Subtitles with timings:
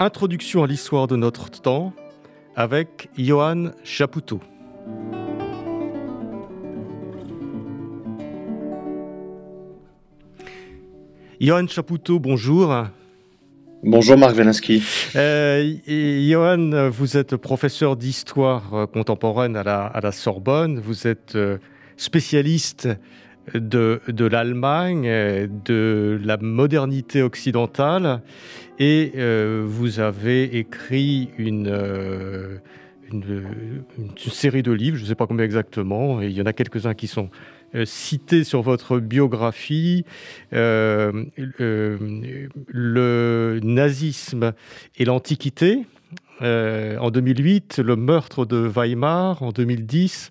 [0.00, 1.92] introduction à l'histoire de notre temps,
[2.54, 4.40] avec Johan Chapoutot.
[11.40, 12.86] Johan Chapoutot, bonjour.
[13.82, 14.82] Bonjour Marc Velinsky.
[15.16, 20.78] Euh, Johan, vous êtes professeur d'histoire contemporaine à la, à la, Sorbonne.
[20.80, 21.58] Vous êtes euh,
[21.96, 22.88] spécialiste
[23.54, 25.04] de, l'Allemagne,
[25.64, 28.22] de la modernité occidentale,
[28.78, 32.58] et euh, vous avez écrit une, euh,
[33.12, 33.82] une,
[34.28, 36.94] série de livres, je ne sais pas combien exactement, et il y en a quelques-uns
[36.94, 37.28] qui sont
[37.74, 40.04] euh, cités sur votre biographie,
[40.52, 41.18] le
[43.62, 44.52] nazisme
[44.96, 45.84] et l'Antiquité.
[46.40, 50.30] en 2008, le meurtre de Weimar en 2010,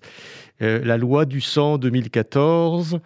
[0.60, 3.00] euh, la loi du sang 2014,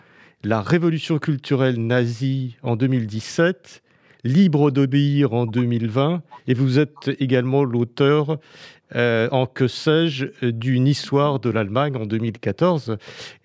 [0.44, 3.82] la révolution culturelle nazie en 2017,
[4.24, 8.38] Libre d'obéir en 2020, et vous êtes également l'auteur
[8.94, 12.98] euh, en que sais-je d'une histoire de l'Allemagne en 2014.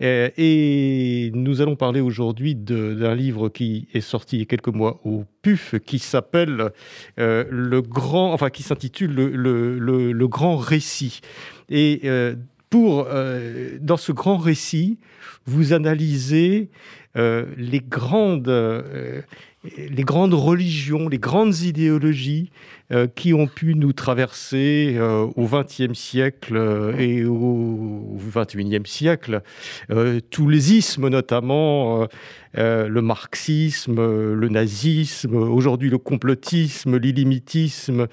[0.04, 4.68] Euh, et nous allons parler aujourd'hui d'un livre qui est sorti il y a quelques
[4.68, 6.70] mois au PUF, qui s'appelle
[7.18, 11.22] le grand, enfin s'intitule le, grand récit.
[11.70, 12.08] Et
[12.70, 14.98] pour, euh, dans ce grand récit,
[15.46, 16.70] vous analysez
[17.16, 19.22] euh, les, grandes, euh,
[19.78, 22.52] les grandes religions, les grandes idéologies
[23.16, 24.98] qui ont pu nous traverser
[25.36, 29.42] au XXe siècle et au XXIe siècle.
[30.30, 32.08] tous les ismes, notamment
[32.56, 33.96] le marxisme,
[34.34, 38.08] le nazisme, aujourd'hui le complotisme, l'illimitisme,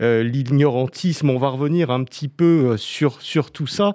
[0.00, 1.30] l'ignorantisme.
[1.30, 3.94] On va revenir un petit peu sur, sur tout ça.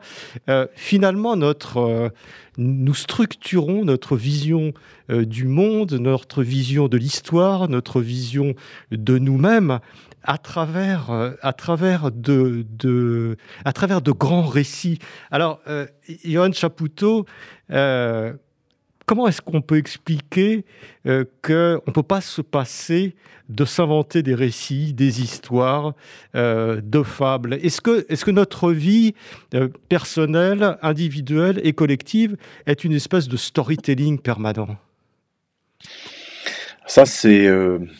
[0.75, 2.11] finalement, notre
[2.57, 4.73] nous structurons notre vision
[5.09, 8.55] euh, du monde, notre vision de l'histoire, notre vision
[8.91, 9.79] de nous-mêmes
[10.23, 14.99] à travers, euh, à, travers de, de, à travers de grands récits.
[15.31, 15.87] Alors, euh,
[16.53, 17.25] Chapoutot,
[17.71, 18.33] euh,
[19.11, 20.63] comment est-ce qu'on peut expliquer
[21.05, 23.13] euh, qu'on ne peut pas se passer
[23.49, 25.95] de s'inventer des récits, des histoires,
[26.33, 27.55] euh, de fables?
[27.55, 29.13] Est-ce que, notre vie
[29.53, 34.77] euh, personnelle, individuelle et collective est une espèce de storytelling permanent?
[36.87, 37.49] Ça, c'est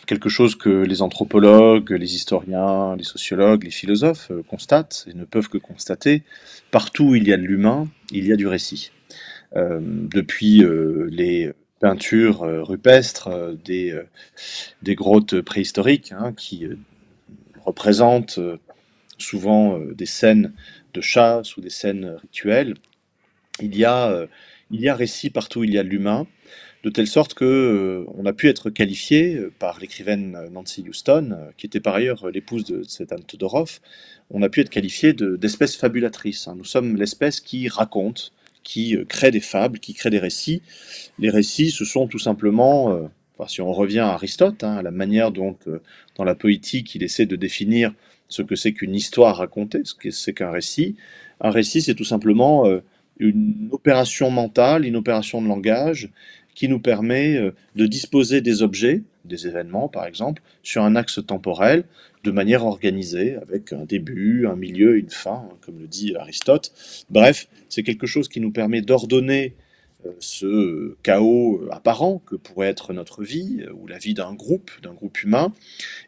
[0.06, 5.50] quelque chose que les anthropologues, les historiens, les sociologues, les philosophes constatent et ne peuvent
[5.50, 6.24] que constater.
[6.72, 8.92] Partout où il y a de l'humain, il y a du récit.
[9.56, 11.52] Euh, depuis euh, les
[11.82, 13.30] peintures euh, rupestres
[13.66, 13.94] des,
[14.96, 16.66] grottes préhistoriques hein, qui
[17.66, 18.40] représentent
[19.18, 20.54] souvent des scènes
[20.94, 22.76] de chasse ou des scènes rituelles,
[23.62, 24.26] il y a,
[24.72, 26.28] il y a récit partout il y a de l'humain
[26.84, 31.80] de telle sorte que on a pu être qualifié par l'écrivaine Nancy Houston, qui était
[31.80, 33.80] par ailleurs l'épouse de Svetan Todorov,
[34.32, 36.48] on a pu être qualifié d'espèce fabulatrice.
[36.48, 36.56] Hein.
[36.58, 38.34] Nous sommes l'espèce qui raconte,
[38.64, 40.62] qui euh, crée des fables, qui crée des récits.
[41.20, 43.08] Les récits, ce sont tout simplement, euh,
[43.48, 45.80] si on revient à Aristote, hein, à la manière dont, euh,
[46.16, 47.94] dans la poétique, il essaie de définir
[48.28, 50.96] ce que c'est qu'une histoire racontée, ce que c'est qu'un récit.
[51.42, 52.66] Un récit, c'est tout simplement
[53.20, 56.10] une opération mentale, une opération de langage,
[56.56, 61.84] qui nous permet de disposer des objets, des événements par exemple, sur un axe temporel
[62.24, 66.72] de manière organisée, avec un début, un milieu, une fin, hein, comme le dit Aristote.
[67.09, 69.56] Bref, c'est quelque chose qui nous permet d'ordonner
[70.06, 74.72] euh, ce chaos apparent que pourrait être notre vie, euh, ou la vie d'un groupe,
[74.84, 75.53] d'un groupe humain,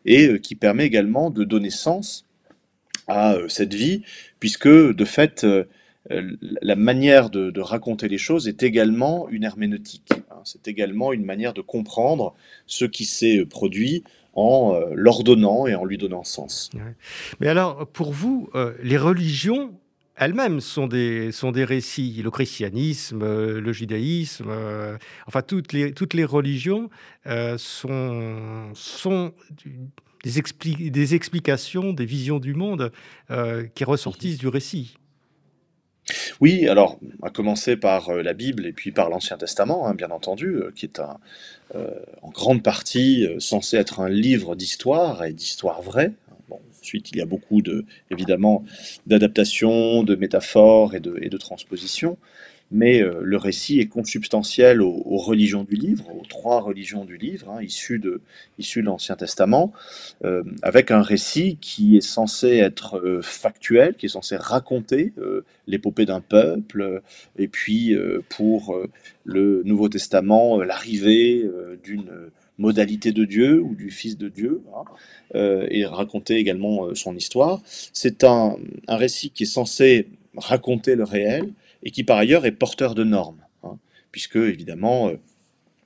[0.05, 2.25] et qui permet également de donner sens
[3.07, 4.03] à cette vie,
[4.39, 5.45] puisque de fait,
[6.09, 10.09] la manière de, de, raconter les choses est également une herméneutique.
[10.31, 12.33] Hein, c'est également une manière de comprendre
[12.65, 16.69] ce qui s'est produit en euh, l'ordonnant et en lui donnant sens.
[16.73, 16.95] Ouais.
[17.39, 19.73] Mais alors, pour vous, euh, les religions
[20.15, 22.21] elles-mêmes sont des, sont des récits.
[22.23, 24.97] Le christianisme, euh, le judaïsme, euh,
[25.27, 26.89] enfin toutes les, toutes les religions
[27.25, 29.33] euh, sont, sont
[30.23, 32.91] des, expli des, explications, des visions du monde
[33.75, 34.97] qui ressortissent du récit.
[36.41, 40.11] Oui, alors, à commencer par euh, la Bible et puis par l'Ancien Testament, hein, bien
[40.11, 41.01] entendu, euh, qui est
[41.75, 41.89] euh,
[42.21, 46.13] en grande partie censé être un livre d'histoire et d'histoire vraie,
[46.81, 48.65] Ensuite, il y a beaucoup de, évidemment
[49.07, 52.17] d'adaptations, de métaphores et et de transpositions
[52.73, 57.49] mais euh, le récit est consubstantiel aux, religions du livre, aux trois religions du livre,
[57.51, 58.19] hein, issues, de,
[58.57, 59.71] de l'Ancien Testament,
[60.25, 65.13] euh, avec un récit qui est censé être euh, factuel, qui est censé raconter
[65.67, 67.01] l'épopée d'un peuple,
[67.37, 67.95] et puis
[68.29, 68.75] pour
[69.23, 71.47] le Nouveau Testament, l'arrivée
[71.83, 72.09] d'une
[72.57, 77.61] modalité de Dieu ou du Fils de Dieu, hein, et raconter également son histoire.
[77.65, 82.51] C'est un, un récit qui est censé raconter le réel, et qui par ailleurs est
[82.51, 83.77] porteur de normes, hein,
[84.11, 85.19] puisque évidemment euh,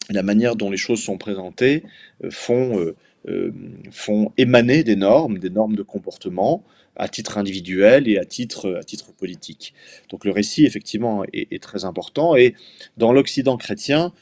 [0.10, 1.84] la manière dont les choses sont présentées
[2.24, 2.94] euh, font,
[3.28, 3.54] euh,
[3.92, 6.64] font émaner des normes, des normes de comportement
[6.96, 9.74] à titre individuel et à titre, à titre politique.
[10.10, 12.56] Donc le récit effectivement est, très important et
[12.98, 14.14] dans l'Occident chrétien,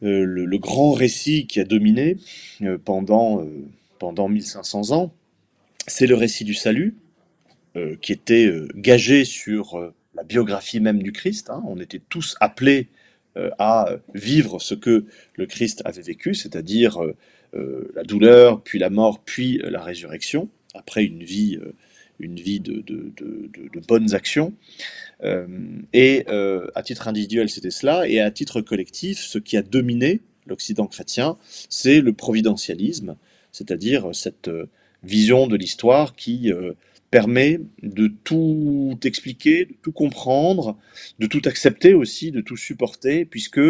[0.00, 2.16] le, grand récit qui a dominé
[2.84, 3.44] pendant,
[3.98, 5.12] pendant 1500 ans,
[5.88, 6.94] c'est le récit du salut,
[8.00, 11.50] qui était gagé sur la biographie même du Christ.
[11.50, 11.62] Hein.
[11.66, 12.88] On était tous appelés
[13.36, 15.04] euh, à vivre ce que
[15.36, 17.14] le Christ avait vécu, c'est-à-dire euh,
[17.54, 21.58] euh, la douleur, puis la mort, puis la résurrection, après une vie,
[22.18, 22.82] une vie de,
[23.86, 24.52] bonnes actions.
[25.92, 30.86] et à titre individuel, c'était cela, et à titre collectif, ce qui a dominé l'Occident
[30.86, 31.36] chrétien,
[31.68, 33.16] c'est le providentialisme,
[33.52, 34.50] c'est-à-dire cette
[35.02, 36.52] vision de l'histoire qui
[37.10, 40.78] permet de tout expliquer, de tout comprendre,
[41.18, 43.60] de tout accepter aussi, de tout supporter, puisque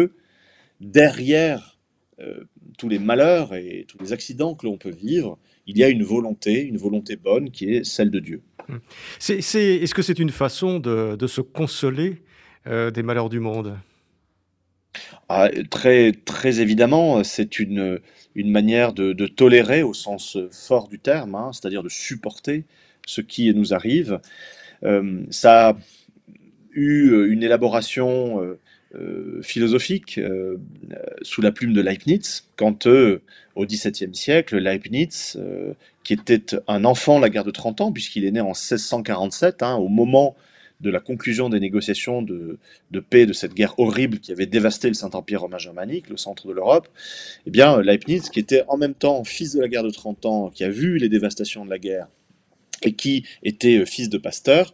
[0.79, 1.79] derrière
[2.19, 2.43] euh,
[2.77, 6.03] tous les malheurs et tous les accidents que l'on peut vivre, il y a une
[6.03, 8.41] volonté, une volonté bonne qui est celle de Dieu.
[8.69, 8.79] Hum.
[9.19, 12.21] Est-ce que c'est une façon de, se consoler
[12.67, 13.77] euh, des malheurs du monde?
[15.29, 17.99] Ah, très, très évidemment, c'est une,
[18.35, 22.65] une manière de, tolérer au sens fort du terme, hein, c'est-à-dire de supporter
[23.05, 24.19] ce qui nous arrive.
[24.83, 25.77] Euh, ça a
[26.73, 28.59] eu une élaboration euh,
[28.95, 30.19] euh, philosophique
[31.21, 35.37] sous la plume de Leibniz, quand au XVIIe siècle, Leibniz,
[36.03, 39.63] qui était un enfant de la guerre de 30 ans, puisqu'il est né en 1647,
[39.63, 40.35] hein, au moment
[40.81, 42.57] de la conclusion des négociations de,
[43.09, 46.53] paix de cette guerre horrible qui avait dévasté le Saint-Empire romain germanique, le centre de
[46.53, 46.87] l'Europe,
[47.45, 50.49] eh bien, Leibniz, qui était en même temps fils de la guerre de 30 ans,
[50.49, 52.07] qui a vu les dévastations de la guerre,
[52.83, 54.73] et qui était euh, fils de pasteur,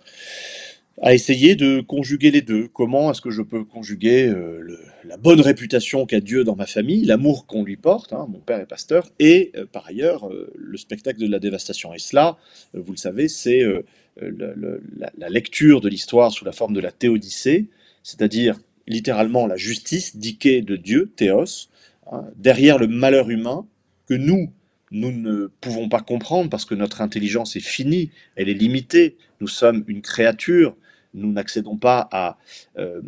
[1.02, 2.68] a essayé de conjuguer les deux.
[2.70, 7.06] Comment est-ce que je peux conjuguer euh, la bonne réputation qu'a Dieu dans ma famille,
[7.06, 11.20] l'amour qu'on lui porte, hein, mon père est pasteur, et euh, par ailleurs le spectacle
[11.20, 11.94] de la dévastation.
[11.94, 12.38] Et cela,
[12.74, 13.64] vous le savez, c'est
[14.20, 17.68] la, lecture de l'histoire sous la forme de la théodicée,
[18.02, 21.70] c'est-à-dire littéralement la justice diquée de Dieu, théos,
[22.12, 23.68] hein, derrière le malheur humain
[24.08, 24.52] que nous,
[24.92, 29.48] nous ne pouvons pas comprendre parce que notre intelligence est finie, elle est limitée, nous
[29.48, 30.76] sommes une créature,
[31.14, 32.38] nous n'accédons pas à,
[32.78, 33.02] euh,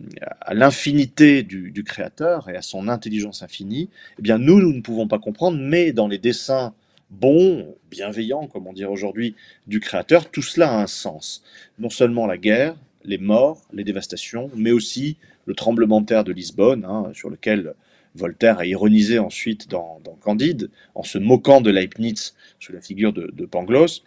[0.52, 5.20] l'infinité du, Créateur et à son intelligence infinie, eh bien nous, nous ne pouvons pas
[5.20, 6.74] comprendre, mais dans les dessins
[7.10, 9.36] bons, bienveillants, comme on dirait aujourd'hui,
[9.68, 11.44] du Créateur, tout cela a un sens.
[11.80, 16.34] Non seulement la guerre, les morts, les dévastations, mais aussi le tremblement de terre de
[16.34, 17.74] Lisbonne, hein, sur lequel
[18.20, 23.46] Voltaire a ironisé ensuite dans, Candide, en se moquant de Leibniz sous la figure de,
[23.46, 24.04] Pangloss,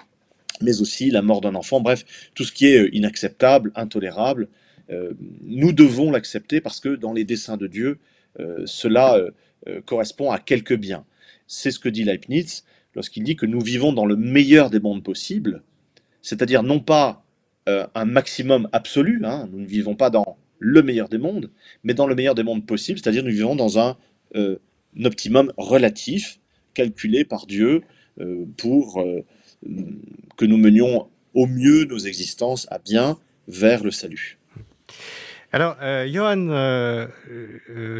[0.60, 2.04] mais aussi la mort d'un enfant, bref,
[2.34, 4.48] tout ce qui est euh, inacceptable, intolérable,
[4.90, 7.98] euh, nous devons l'accepter parce que dans les desseins de Dieu,
[8.38, 9.18] euh, cela
[9.86, 11.04] correspond à quelque bien.
[11.46, 12.64] C'est ce que dit Leibniz
[12.96, 15.62] lorsqu'il dit que nous vivons dans le meilleur des mondes possibles,
[16.20, 17.24] c'est-à-dire non pas
[17.66, 21.50] un maximum absolu, hein, nous ne vivons pas dans le meilleur des mondes,
[21.82, 23.96] mais dans le meilleur des mondes possibles, c'est-à-dire nous vivons dans un,
[24.36, 24.56] euh,
[25.04, 26.38] optimum relatif
[26.74, 27.82] calculé par Dieu
[28.20, 29.24] euh, pour euh,
[30.36, 34.38] que nous menions au mieux nos existences à bien vers le salut.
[35.52, 35.76] Alors,
[36.06, 37.08] Johan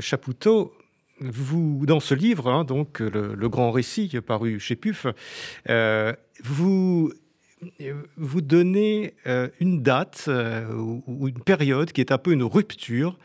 [0.00, 0.72] Chapoutot,
[1.20, 5.06] vous, dans ce livre, hein, donc le, grand récit paru chez PUF,
[6.44, 7.12] vous
[8.16, 13.18] vous donnez euh, une date euh, ou une période qui est un peu une rupture.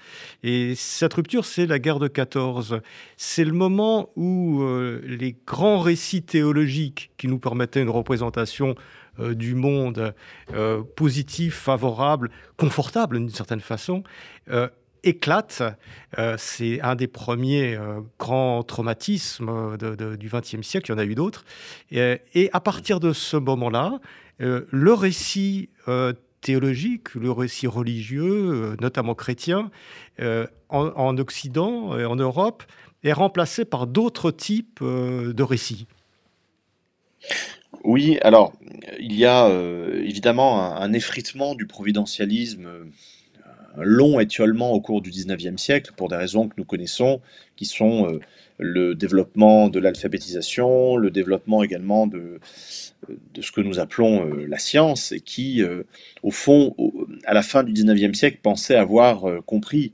[0.44, 2.82] Et cette rupture, c'est la guerre de 14.
[3.16, 8.76] C'est le moment où euh, les grands récits théologiques qui nous permettaient une représentation
[9.20, 10.14] du monde
[10.96, 14.04] positif, favorable, confortable d'une certaine façon,
[15.02, 15.64] éclatent.
[16.38, 17.80] c'est un des premiers
[18.20, 19.76] grands traumatismes
[20.20, 21.46] du XXe siècle, il y en a eu d'autres.
[21.90, 24.00] et à partir de ce moment-là, euh,
[24.40, 29.72] le récit euh, théologique, le récit religieux, euh, notamment chrétien,
[30.70, 32.64] en, Occident et en Europe,
[33.04, 35.88] est remplacé par d'autres types de récits.
[37.84, 38.54] Oui, alors
[39.00, 39.50] il y a
[40.04, 42.68] évidemment un, effritement du providentialisme
[43.78, 47.22] un long étiolement au cours du 19e siècle pour des raisons que nous connaissons,
[47.56, 48.20] qui sont euh,
[48.58, 52.40] le développement de l'alphabétisation, le développement également de,
[53.34, 55.84] de ce que nous appelons euh, la science, et qui, euh,
[56.24, 56.76] au fond,
[57.26, 59.94] à la fin du 19e siècle, pensaient avoir compris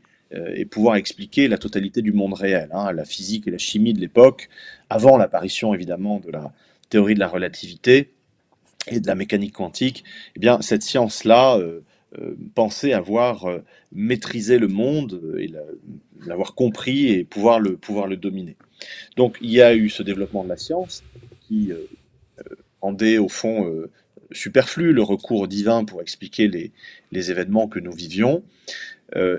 [0.56, 4.00] et pouvoir expliquer la totalité du monde réel, hein, la physique et la chimie de
[4.00, 4.50] l'époque,
[4.90, 6.52] avant l'apparition évidemment de la
[6.90, 8.10] théorie de la relativité
[8.88, 10.04] et de la mécanique quantique,
[10.36, 11.82] eh bien cette science-là euh,
[12.54, 13.60] penser avoir euh,
[13.92, 15.52] maîtrisé le monde et
[16.26, 18.56] l'avoir compris et pouvoir le, pouvoir le dominer.
[19.18, 21.04] Donc il y a eu ce développement de la science
[21.42, 21.88] qui euh,
[22.82, 23.72] rendait au fond
[24.32, 26.72] superflu le recours divin pour expliquer les,
[27.12, 28.44] les événements que nous vivions.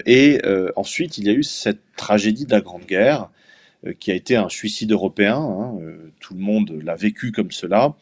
[0.07, 0.40] et
[0.76, 3.28] ensuite, il y a eu cette tragédie de la Grande Guerre,
[3.99, 5.37] qui a été un suicide européen.
[5.37, 5.78] Hein,
[6.21, 7.95] tout le monde l'a vécu comme cela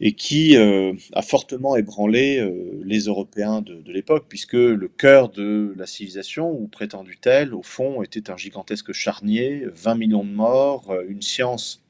[0.00, 5.74] et qui euh, a fortement ébranlé euh, les Européens de, l'époque, puisque le cœur de
[5.76, 11.04] la civilisation, ou prétendu-elle, au fond, était un gigantesque charnier, 20 millions de morts, euh,
[11.08, 11.82] une science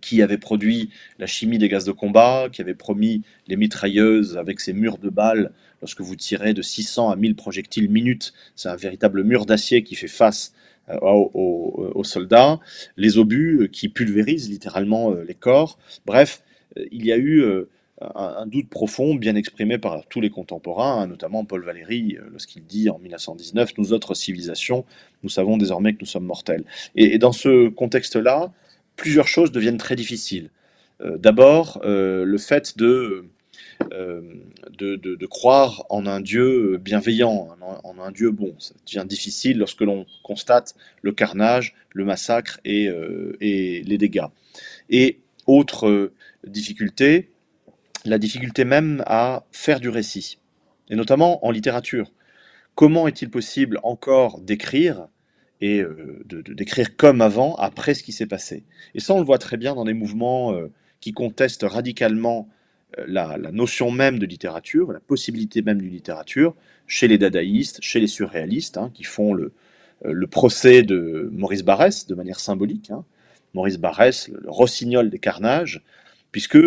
[0.00, 4.60] qui avait produit la chimie des gaz de combat, qui avait promis les mitrailleuses avec
[4.60, 8.76] ses murs de balles, lorsque vous tirez de 600 à 1000 projectiles minutes, c'est un
[8.76, 10.52] véritable mur d'acier qui fait face
[11.02, 12.60] aux, aux, soldats,
[12.96, 16.42] les obus qui pulvérisent littéralement les corps, bref,
[16.90, 17.44] il y a eu
[18.02, 22.28] euh, un, doute profond, bien exprimé par tous les contemporains, hein, notamment Paul Valéry, euh,
[22.30, 24.84] lorsqu'il dit en 1919 Nous autres civilisations,
[25.22, 26.64] nous savons désormais que nous sommes mortels.
[26.94, 28.52] Et, dans ce contexte-là,
[28.96, 30.50] plusieurs choses deviennent très difficiles.
[31.00, 33.24] Euh, d'abord, le fait de,
[33.90, 38.54] de, croire en un Dieu bienveillant, en, un Dieu bon.
[38.58, 42.90] Ça devient difficile lorsque l'on constate le carnage, le massacre et,
[43.40, 44.28] et les dégâts.
[44.90, 46.12] Et autre
[46.46, 47.30] difficulté,
[48.04, 50.38] la difficulté même à faire du récit,
[50.90, 52.12] et notamment en littérature.
[52.74, 55.08] Comment est-il possible encore d'écrire
[55.62, 58.64] et euh, de, d'écrire comme avant après ce qui s'est passé?
[58.94, 62.48] Et ça, on le voit très bien dans des mouvements euh, qui contestent radicalement
[62.98, 66.54] euh, la, notion même de littérature, la possibilité même d'une littérature,
[66.86, 69.54] chez les dadaïstes, chez les surréalistes, hein, qui font le,
[70.04, 72.90] le, procès de Maurice Barrès de manière symbolique.
[72.90, 73.04] Hein.
[73.56, 75.82] Maurice Barrès, le rossignol des carnages,
[76.30, 76.58] puisque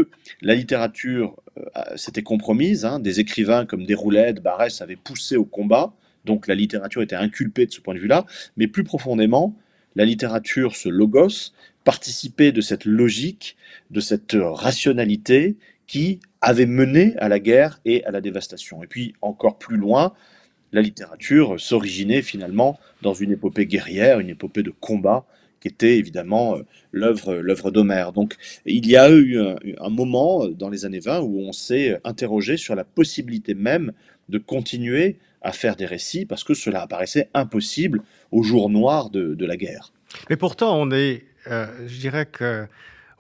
[0.41, 3.00] la littérature euh, s'était compromise, hein.
[3.00, 5.93] des écrivains comme Desroulettes, Barès avaient poussé au combat,
[6.25, 8.25] donc la littérature était inculpée de ce point de vue-là,
[8.58, 9.55] mais plus profondément,
[9.96, 11.53] la littérature, ce logos,
[11.84, 13.55] participait de cette logique,
[13.91, 18.84] de cette rationalité qui avait mené à la guerre et à la dévastation.
[18.84, 20.13] Et puis encore plus loin,
[20.72, 25.25] la littérature s'originait finalement dans une épopée guerrière, une épopée de combat
[25.60, 28.12] qui était évidemment euh, l'œuvre, d'Homère.
[28.12, 28.36] Donc
[28.66, 32.58] il y a eu un, moment euh, dans les années 20 où on s'est interrogé
[32.58, 33.92] sur la possibilité même
[34.30, 38.01] de continuer à faire des récits parce que cela apparaissait impossible
[38.32, 39.92] au jour noir de, la guerre.
[40.30, 42.68] Mais pourtant, on est, euh, je dirais que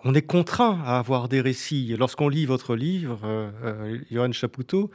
[0.05, 1.93] on est contraint à avoir des récits.
[1.99, 3.51] Lorsqu'on lit votre livre,
[4.09, 4.91] Johan Chapoutot,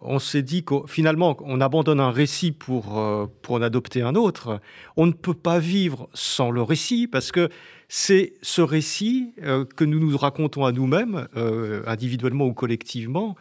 [0.00, 4.14] on s'est dit que finalement, on abandonne un récit pour, euh, pour en adopter un
[4.14, 4.60] autre.
[4.96, 7.50] On ne peut pas vivre sans le récit parce que
[7.88, 13.36] c'est ce récit euh, que nous nous racontons à nous-mêmes, euh, individuellement ou collectivement,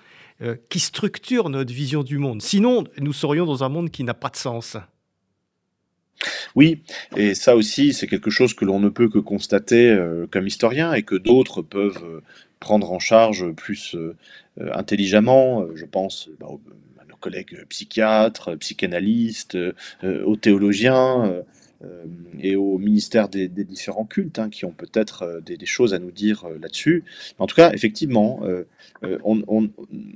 [0.69, 2.41] qui structure notre vision du monde.
[2.41, 4.77] Sinon, nous serions dans un monde qui n'a pas de sens.
[6.55, 6.81] Oui,
[7.17, 10.01] et ça aussi, c'est quelque chose que l'on ne peut que constater
[10.31, 12.21] comme historien et que d'autres peuvent
[12.59, 14.15] prendre en charge plus euh,
[14.59, 15.61] euh, intelligemment.
[15.61, 16.47] Euh, je pense bah,
[16.99, 19.57] à nos collègues psychiatres, psychanalystes,
[20.03, 21.43] aux théologiens
[22.41, 26.45] et au ministère des, différents cultes hein, qui ont peut-être des, choses à nous dire
[26.61, 27.05] là-dessus.
[27.37, 28.41] En tout cas, effectivement,
[29.23, 29.69] on,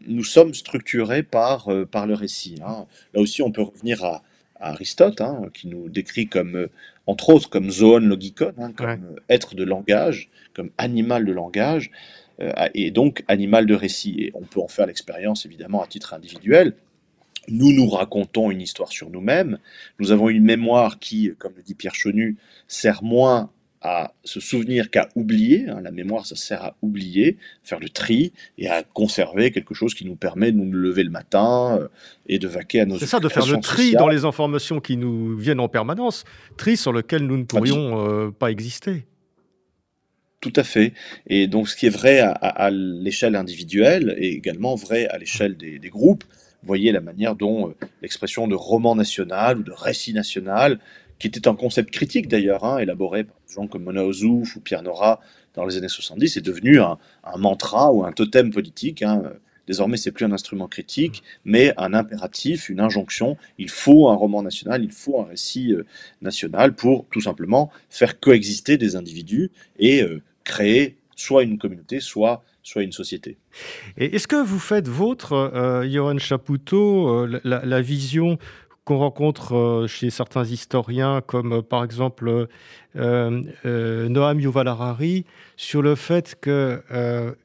[0.08, 2.56] nous sommes structurés par, par le récit.
[2.66, 2.86] Hein.
[3.14, 4.24] Là aussi, on peut revenir à,
[4.60, 6.68] Aristote, hein, qui nous décrit comme,
[7.06, 11.92] entre autres, comme zoon logikon, comme être de langage, comme animal de langage.
[12.42, 14.16] Euh, et donc animal de récit.
[14.18, 16.76] Et on peut en faire l'expérience évidemment à titre individuel.
[17.48, 19.60] Nous nous racontons une histoire sur nous-mêmes.
[20.00, 22.38] Nous avons une mémoire qui, comme le dit Pierre Chenu,
[22.68, 25.68] sert moins à se souvenir qu'à oublier.
[25.68, 25.82] Hein.
[25.82, 30.06] La mémoire, ça sert à oublier, faire le tri et à conserver quelque chose qui
[30.06, 31.88] nous permet de nous lever le matin euh,
[32.28, 34.96] et de vaquer à nos C'est ça, de faire le tri dans les informations qui
[34.96, 36.24] nous viennent en permanence,
[36.56, 39.06] tri sur lequel nous ne pourrions euh, pas exister.
[40.44, 40.92] Tout à fait.
[41.28, 45.90] Et donc, ce qui est vrai à, l'échelle individuelle est également vrai à l'échelle des,
[45.90, 46.26] groupes.
[46.64, 50.80] Voyez la manière dont euh, l'expression de roman national ou de récit national,
[51.18, 54.60] qui était un concept critique d'ailleurs, hein, élaboré par des gens comme Mona Ozouf ou
[54.60, 55.22] Pierre Nora
[55.54, 56.98] dans les années 70, est devenu un,
[57.38, 59.02] mantra ou un totem politique.
[59.02, 59.24] Hein.
[59.66, 63.38] Désormais, c'est plus un instrument critique, mais un impératif, une injonction.
[63.58, 65.86] Il faut un roman national, il faut un récit euh,
[66.22, 72.44] national pour tout simplement faire coexister des individus et euh, créer soit une communauté, soit,
[72.64, 73.38] soit une société.
[73.98, 78.38] Et est-ce que vous faites vôtre, euh, Johan Chapoutot, la, vision
[78.86, 82.48] qu'on rencontre euh, chez certains historiens, comme euh, par exemple
[82.96, 85.26] euh, Noam Yuval Harari,
[85.64, 86.84] sur le fait que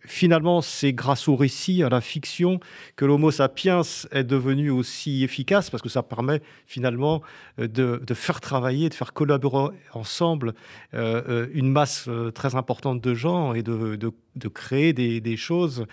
[0.05, 2.61] finalement c'est grâce au récit, à la fiction,
[2.97, 7.23] que l'Homo sapiens est devenu aussi efficace, parce que ça permet finalement
[7.59, 10.55] de, faire travailler, de faire collaborer ensemble
[10.93, 15.87] une masse très importante de gens et de, créer des, des choses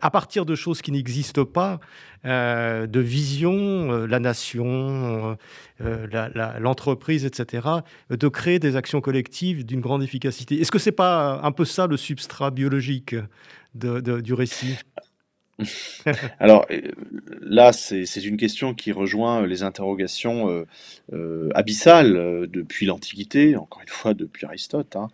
[0.00, 1.80] à partir de choses qui n'existent pas,
[2.24, 5.36] euh, de vision, euh, la nation,
[5.80, 7.68] euh, l'entreprise, etc.,
[8.10, 10.60] de créer des actions collectives d'une grande efficacité.
[10.60, 13.14] Est-ce que ce n'est pas un peu ça le substrat biologique
[13.74, 14.76] du récit?
[16.40, 16.80] Alors euh,
[17.40, 20.66] là, c'est une question qui rejoint les interrogations euh,
[21.12, 25.08] euh, abyssales depuis l'Antiquité, encore une fois depuis Aristote, hein,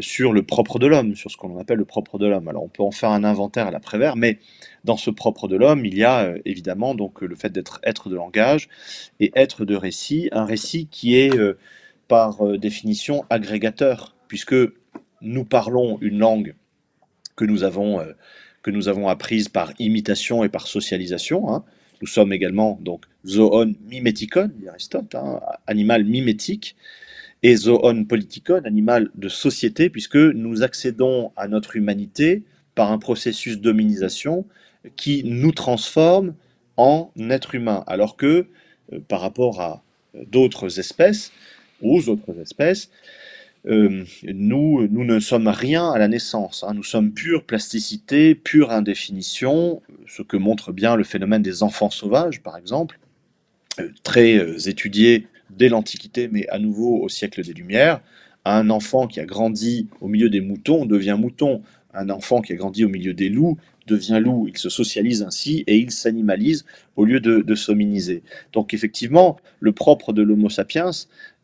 [0.00, 2.48] sur le propre de l'homme, sur ce qu'on appelle le propre de l'homme.
[2.48, 4.38] Alors on peut en faire un inventaire à la Prévert, mais
[4.84, 8.16] dans ce propre de l'homme, il y a évidemment donc le fait d'être être de
[8.16, 8.68] langage
[9.20, 11.32] et être de récit, un récit qui est
[12.08, 14.54] par définition agrégateur, puisque
[15.22, 16.54] nous parlons une langue
[17.36, 18.04] que nous avons
[18.62, 21.52] que nous avons apprises par imitation et par socialisation.
[21.52, 21.64] Hein.
[22.00, 26.76] Nous sommes également donc zoon mimetikon, dit Aristote, hein, animal mimétique,
[27.42, 32.42] et zoon politikon, animal de société, puisque nous accédons à notre humanité
[32.74, 34.46] par un processus d'hominisation
[34.96, 36.34] qui nous transforme
[36.76, 38.46] en être humain, alors que
[38.92, 39.82] euh, par rapport à
[40.14, 41.32] euh, d'autres espèces,
[41.82, 42.90] aux autres espèces,
[43.66, 46.64] euh, nous, nous ne sommes rien à la naissance.
[46.66, 46.74] Hein.
[46.74, 52.42] Nous sommes pure plasticité, pure indéfinition, ce que montre bien le phénomène des enfants sauvages,
[52.42, 52.98] par exemple,
[53.80, 58.00] euh, très euh, étudié dès l'Antiquité, mais à nouveau au siècle des Lumières.
[58.44, 61.62] Un enfant qui a grandi au milieu des moutons devient mouton.
[61.94, 64.46] Un enfant qui a grandi au milieu des loups devient loup.
[64.48, 66.64] Il se socialise ainsi et il s'animalise
[66.96, 68.22] au lieu de, de s'hominiser.
[68.52, 70.90] Donc effectivement, le propre de l'Homo sapiens,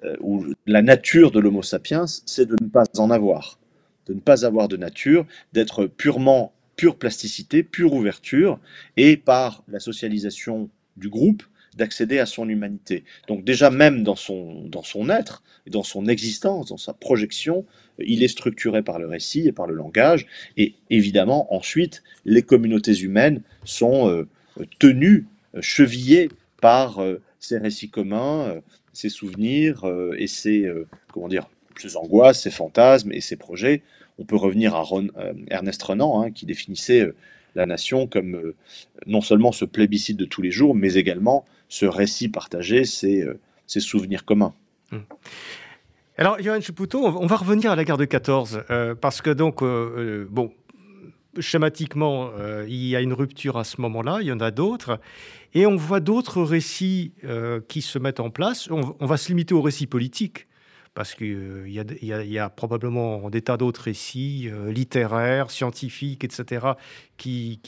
[0.04, 3.58] euh, ou la nature de l'Homo sapiens, c'est de ne pas en avoir,
[4.06, 8.60] de ne pas avoir de nature, d'être purement pure plasticité, pure ouverture,
[8.96, 11.42] et par la socialisation du groupe,
[11.78, 13.04] d'accéder à son humanité.
[13.26, 17.64] Donc déjà même dans son, dans son être, dans son existence, dans sa projection,
[17.98, 22.98] il est structuré par le récit et par le langage, et évidemment ensuite les communautés
[23.00, 24.28] humaines sont euh,
[24.78, 26.28] tenues, euh, chevillées
[26.60, 27.00] par
[27.38, 28.60] ces récits communs,
[28.98, 30.26] ses souvenirs euh, et
[30.66, 33.82] euh, comment dire, ses angoisses, ses fantasmes et ses projets.
[34.18, 37.08] On peut revenir à euh, Ernest Renan, hein, qui définissait
[37.54, 38.52] la nation comme
[39.06, 43.26] non seulement ce plébiscite de tous les jours, mais également ce récit partagé, ses,
[43.66, 44.54] souvenirs communs.
[44.92, 45.02] Hum.
[46.16, 48.64] Alors, Johan Chapoutot, on va revenir à la guerre de 14,
[49.00, 50.52] parce que donc, bon,
[51.38, 52.32] schématiquement,
[52.66, 54.98] il y a une rupture à ce moment-là, il y en a d'autres.
[55.54, 58.68] Et on voit d'autres récits euh, qui se mettent en place.
[58.70, 60.46] On, va se limiter aux récits politiques
[60.98, 66.72] parce qu'il euh, y, a probablement des tas d'autres récits euh, littéraires, scientifiques, etc.,
[67.16, 67.60] qui,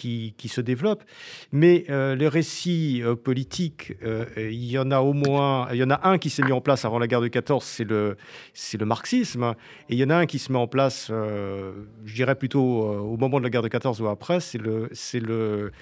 [0.48, 1.04] se développent.
[1.52, 3.92] Mais euh, les récits politiques,
[4.36, 6.60] il y en a au moins, il y en a un qui s'est mis en
[6.60, 8.16] place avant la guerre de 14, c'est le,
[8.84, 9.54] marxisme,
[9.88, 13.16] et il y en a un qui se met en place, je dirais plutôt au
[13.16, 15.72] moment de la guerre de 14 ou après, c'est le,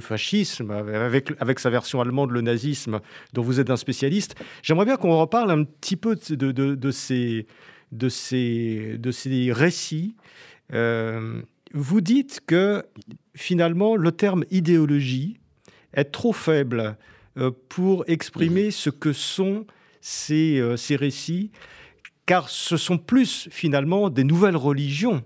[0.00, 3.00] fascisme, avec sa version allemande, le nazisme,
[3.34, 4.34] dont vous êtes un spécialiste.
[4.62, 7.46] J'aimerais bien qu'on reparle un petit peu de, ces,
[7.92, 10.16] de, ces, de ces récits.
[10.72, 12.84] Euh, vous dites que
[13.34, 15.38] finalement, le terme idéologie
[15.94, 16.96] est trop faible
[17.36, 19.66] euh, pour exprimer ce que sont
[20.00, 21.50] ces, euh, ces récits,
[22.26, 25.22] car ce sont plus finalement des nouvelles religions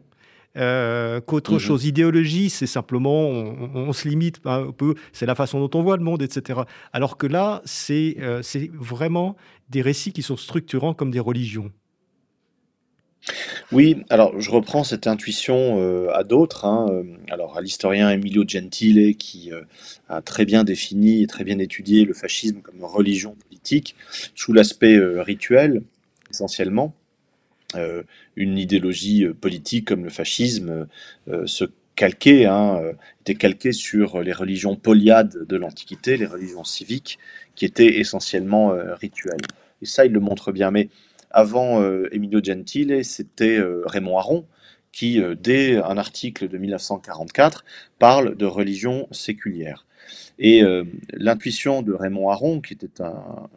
[0.57, 1.59] euh, qu'autre mhm.
[1.59, 1.85] chose?
[1.85, 6.05] Idéologie, c'est simplement, on, se limite un peu, c'est la façon dont on voit le
[6.05, 6.61] monde, etc.
[6.93, 9.37] Alors que là, c'est euh, vraiment
[9.71, 11.71] des récits qui sont structurants comme des religions.
[13.73, 16.67] Oui, alors je reprends cette intuition euh, à d'autres.
[16.67, 19.51] Hein, alors à l'historien Emilio Gentile qui
[20.09, 23.97] a très bien défini et très bien étudié le fascisme comme religion politique
[24.35, 25.83] sous l'aspect rituel
[26.31, 26.95] essentiellement.
[27.77, 28.03] Euh,
[28.37, 30.89] une idéologie euh, politique comme le fascisme
[31.29, 31.65] euh, se
[31.97, 32.83] calqué, hein,
[33.21, 37.21] était calqué sur les religions polyades de l'Antiquité, les religions civiques,
[37.55, 39.43] qui étaient essentiellement rituelles.
[39.81, 40.73] Et ça, il le montre bien.
[40.73, 40.89] Mais
[41.31, 44.45] avant Emilio Gentile, c'était Raymond Aron,
[44.91, 47.65] qui, dès un article de 1944,
[48.01, 49.87] parle de religion séculière.
[50.41, 50.63] Et
[51.13, 53.49] l'intuition de Raymond Aron, qui était un,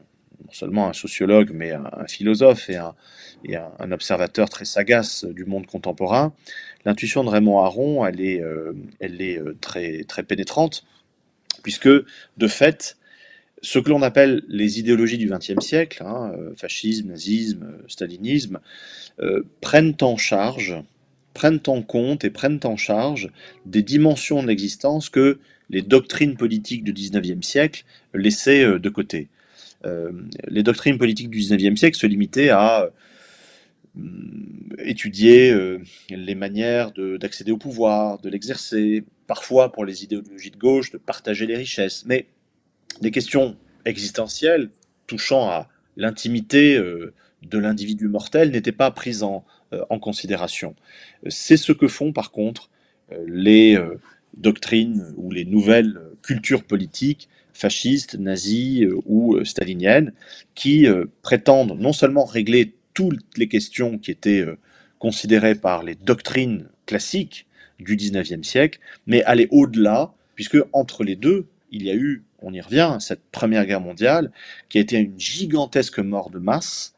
[0.46, 6.34] non seulement un sociologue, mais un, philosophe et, un, observateur très sagace du monde contemporain.
[6.86, 10.86] L'intuition de Raymond Aron, elle est, euh, euh, très, très pénétrante,
[11.64, 12.98] puisque de fait,
[13.62, 18.60] ce que l'on appelle les idéologies du XXe siècle, hein, euh, fascisme, nazisme, stalinisme,
[19.62, 20.76] prennent en charge,
[21.34, 23.32] prennent en compte et prennent en charge
[23.66, 25.40] des dimensions de l'existence que
[25.72, 29.28] les doctrines politiques du XIXe siècle laissaient de côté.
[29.88, 30.12] Euh,
[30.48, 32.90] les doctrines politiques du 19e siècle se limitaient à
[33.96, 34.00] euh,
[34.80, 40.92] étudier euh, les manières d'accéder au pouvoir, de l'exercer, parfois pour les idéologies de gauche,
[40.92, 42.28] de partager les richesses, mais
[43.02, 44.70] des questions existentielles
[45.06, 49.46] touchant à l'intimité de l'individu mortel n'étaient pas prises en,
[49.90, 50.76] en considération.
[51.28, 52.70] C'est ce que font par contre
[53.26, 53.78] les
[54.36, 60.14] doctrines ou les nouvelles cultures politiques fascistes, nazies euh, ou euh, staliniennes,
[60.56, 64.46] qui euh, prétendent non seulement régler toutes les questions qui étaient
[64.98, 67.46] considérées par les doctrines classiques
[67.80, 72.54] du 19e siècle, mais aller au-delà, puisque entre les deux, il y a eu, on
[72.54, 74.32] y revient, cette Première Guerre mondiale,
[74.70, 76.96] qui a été une gigantesque mort de masse,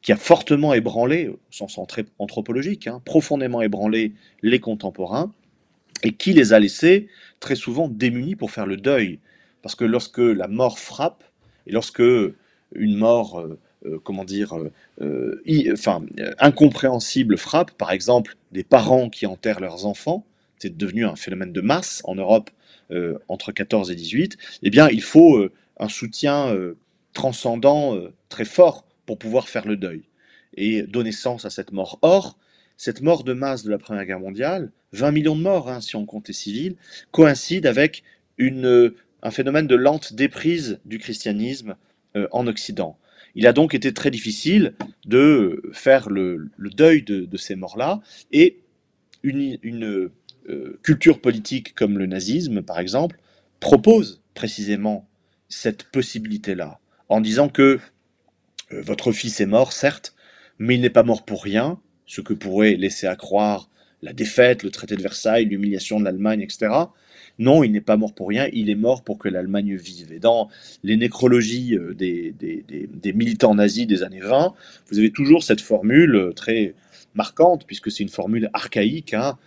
[0.00, 1.78] qui a fortement ébranlé, au sens
[2.18, 5.32] anthropologique, hein, profondément ébranlé les contemporains,
[6.02, 7.08] et qui les a laissés
[7.40, 9.18] très souvent démunis pour faire le deuil
[9.66, 11.24] parce que lorsque la mort frappe,
[11.66, 14.56] et lorsque une mort, euh, euh, comment dire,
[15.00, 16.06] euh, enfin,
[16.38, 20.24] incompréhensible frappe, par exemple des parents qui enterrent leurs enfants,
[20.60, 22.50] c'est devenu un phénomène de masse en Europe
[23.26, 25.44] entre 14 et 18, eh bien, il faut
[25.80, 26.56] un soutien
[27.12, 27.98] transcendant
[28.28, 30.02] très fort pour pouvoir faire le deuil
[30.56, 31.98] et donner sens à cette mort.
[32.02, 32.38] Or,
[32.76, 35.96] cette mort de masse de la Première Guerre mondiale, 20 millions de morts, hein, si
[35.96, 36.76] on comptait civils,
[37.10, 38.04] coïncide avec
[38.38, 38.92] une
[39.26, 41.74] un phénomène de lente déprise du christianisme
[42.16, 42.96] euh, en Occident.
[43.34, 48.60] Il a donc été très difficile de faire le, deuil de, ces morts-là, et
[49.24, 49.58] une,
[50.48, 53.18] euh, culture politique comme le nazisme, par exemple,
[53.58, 55.08] propose précisément
[55.48, 57.80] cette possibilité-là, en disant que
[58.72, 60.14] euh, votre fils est mort, certes,
[60.60, 63.70] mais il n'est pas mort pour rien, ce que pourrait laisser à croire
[64.02, 66.68] la défaite, le traité de Versailles, l'humiliation de l'Allemagne, etc.
[67.38, 70.12] Non, il n'est pas mort pour rien, il est mort pour que l'Allemagne vive.
[70.12, 70.48] Et dans
[70.82, 74.54] les nécrologies euh, des, militants nazis des années 20,
[74.90, 76.74] vous avez toujours cette formule euh, très
[77.14, 79.12] marquante, puisque c'est une formule archaïque.
[79.12, 79.38] Hein.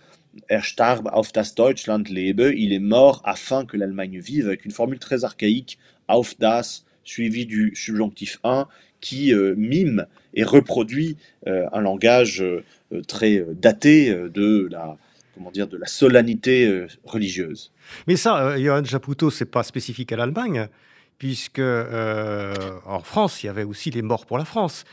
[0.48, 4.70] Er starb auf das Deutschland lebe, il est mort afin que l'Allemagne vive, avec une
[4.70, 5.76] formule très archaïque,
[6.06, 8.68] auf das, suivi du subjonctif 1,
[9.00, 12.44] qui euh, mime et reproduit un langage
[13.08, 14.96] très daté de la,
[15.34, 17.72] comment dire, de la solennité religieuse.
[18.06, 20.68] Mais ça, euh, Johan Japuto, c'est pas spécifique à l'Allemagne,
[21.18, 22.54] puisque euh,
[22.86, 24.84] en France, il y avait aussi les morts pour la France.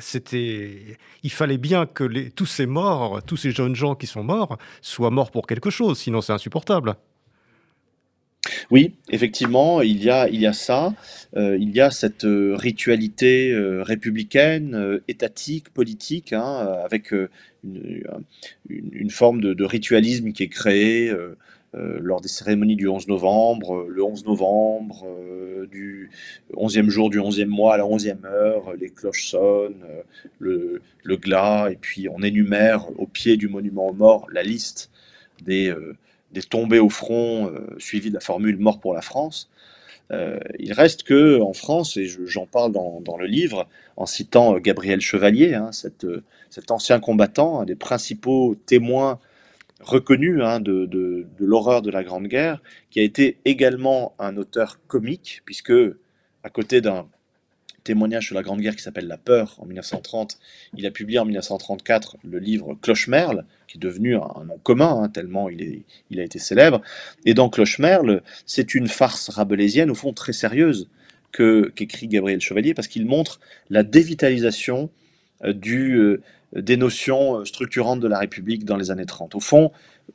[0.00, 4.58] C'était, il fallait bien que tous ces morts, tous ces jeunes gens qui sont morts,
[4.82, 6.96] soient morts pour quelque chose, sinon c'est insupportable.
[8.70, 10.94] Oui, effectivement, il y a, il y a ça,
[11.36, 17.12] euh, il y a cette ritualité républicaine, étatique, politique, hein, avec
[17.64, 21.12] une, forme de, ritualisme qui est créé
[21.76, 26.10] euh, lors des cérémonies du 11 novembre, euh, le 11 novembre, euh, du
[26.52, 29.84] 11e jour du 11e mois à la 11e heure, les cloches sonnent,
[30.40, 34.90] le, glas, et puis on énumère au pied du monument aux morts la liste
[35.44, 35.72] des,
[36.32, 39.50] des tombés au front, suivi de la formule mort pour la France.
[40.58, 43.66] il reste que en France, et j'en parle dans, le livre,
[43.96, 49.18] en citant Gabriel Chevalier, hein, cet ancien combattant, un des principaux témoins
[49.80, 55.42] reconnu hein, de, l'horreur de la Grande Guerre, qui a été également un auteur comique,
[55.44, 55.72] puisque
[56.42, 57.08] à côté d'un
[57.84, 60.38] témoignage sur la Grande Guerre qui s'appelle La Peur en 1930,
[60.76, 65.08] il a publié en 1934 le livre Cloche-Merle, qui est devenu un, nom commun, hein,
[65.08, 66.80] tellement il, est, il, a été célèbre.
[67.24, 70.88] Et dans Cloche-Merle, c'est une farce rabelaisienne, au fond très sérieuse,
[71.32, 74.90] qu'écrit Gabriel Chevalier, parce qu'il montre la dévitalisation
[75.44, 79.34] euh, euh, des notions structurantes de la République dans les années 30.
[79.36, 79.70] Au fond,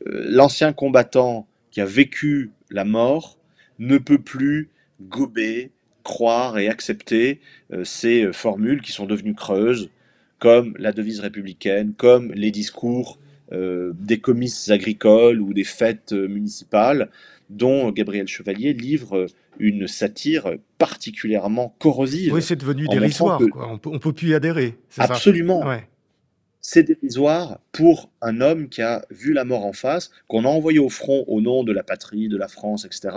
[0.06, 3.38] euh, l'ancien combattant qui a vécu la mort
[3.80, 4.69] ne peut plus
[5.01, 5.71] gober,
[6.06, 7.41] croire et accepter
[7.74, 9.89] euh, ces formules qui sont devenues creuses,
[10.39, 13.20] comme la devise républicaine, comme les discours
[13.52, 17.10] des comices agricoles ou des fêtes municipales,
[17.52, 19.28] dont Gabriel Chevalier livre
[19.60, 22.34] une satire particulièrement corrosive.
[22.34, 23.39] Oui, c'est devenu dérisoire.
[23.86, 24.76] On ne peut plus y adhérer.
[24.98, 25.63] Absolument.
[26.68, 30.80] C'est dérisoire pour un homme qui a vu la mort en face, qu'on a envoyé
[30.80, 33.15] au front au nom de la patrie, de la France, etc.,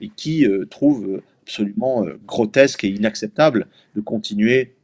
[0.00, 4.74] et qui euh, trouve absolument euh, grotesque et inacceptable de continuer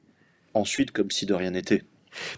[0.54, 1.82] ensuite comme si de rien n'était.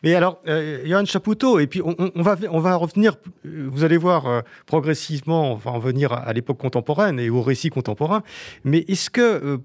[0.03, 4.27] Mais alors, euh, Johan Chapoutot, et puis on, va, on va revenir, vous allez voir,
[4.27, 8.23] euh, progressivement, on va en venir à, l'époque contemporaine et au récit contemporain,
[8.63, 9.59] mais est-ce que euh,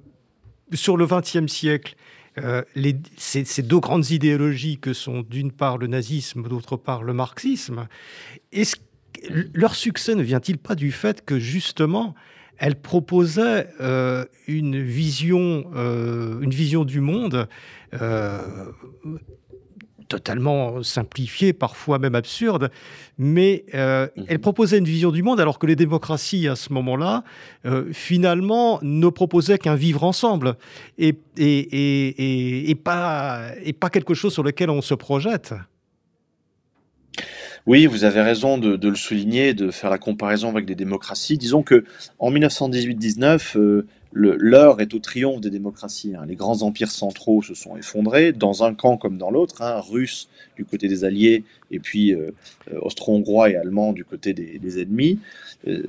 [0.74, 1.95] sur le XXe siècle,
[2.74, 7.12] les, ces, ces, deux grandes idéologies que sont d'une part le nazisme, d'autre part le
[7.12, 7.88] marxisme,
[8.54, 8.78] est-ce
[9.54, 12.15] leur succès ne vient-il pas du fait que justement
[12.60, 13.67] elles proposaient
[14.48, 15.65] une vision,
[16.41, 17.48] une vision du monde
[20.10, 22.72] totalement simplifiée, parfois même absurde,
[23.17, 24.26] mais euh, mhm.
[24.28, 27.24] elle proposait une vision du monde alors que les démocraties à ce moment-là,
[27.65, 30.58] euh, finalement, ne proposaient qu'un vivre ensemble
[30.98, 35.54] et, et, et, pas, et pas quelque chose sur lequel on se projette.
[37.67, 41.38] Oui, vous avez raison de, le souligner, de faire la comparaison avec les démocraties.
[41.38, 41.84] Disons que
[42.17, 46.15] en 1918-19, l'heure est au triomphe des démocraties.
[46.15, 46.26] Hein.
[46.28, 50.30] Les grands empires centraux se sont effondrés, dans un camp comme dans l'autre, hein, russe
[50.56, 52.32] du côté des alliés, et puis euh,
[52.72, 55.19] euh, austro-hongrois et allemand du côté des, ennemis.
[55.67, 55.84] Euh,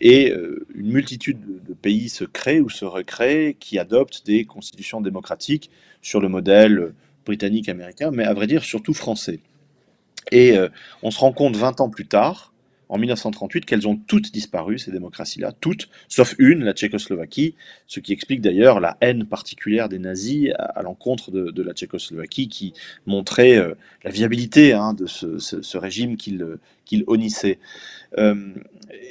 [0.00, 0.32] et
[0.74, 5.70] une multitude de, pays se créent ou se recréent qui adoptent des constitutions démocratiques
[6.02, 6.92] sur le modèle
[7.24, 9.40] britannique, américain, mais à vrai dire surtout français.
[10.32, 10.56] Et
[11.02, 12.50] on se rend compte 20 ans plus tard
[12.90, 17.54] en 1938 qu'elles ont toutes disparu, ces démocraties-là, toutes, sauf une, la Tchécoslovaquie,
[17.86, 22.74] ce qui explique d'ailleurs la haine particulière des nazis à, l'encontre de, la Tchécoslovaquie, qui
[23.06, 26.58] montrait euh, la viabilité hein, de ce, régime qu'il
[27.06, 27.60] honnissait.
[28.18, 28.54] Euh,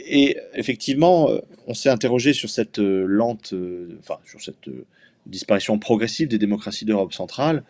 [0.06, 1.30] et effectivement,
[1.68, 3.54] on s'est interrogé sur cette euh, lente,
[4.00, 4.70] enfin, sur cette
[5.26, 7.64] disparition progressive des démocraties d'Europe centrale.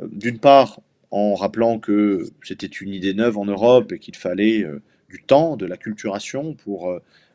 [0.00, 0.80] D'une part,
[1.16, 4.66] en rappelant que c'était une idée neuve en Europe et qu'il fallait
[5.08, 6.90] du temps, de la culturation pour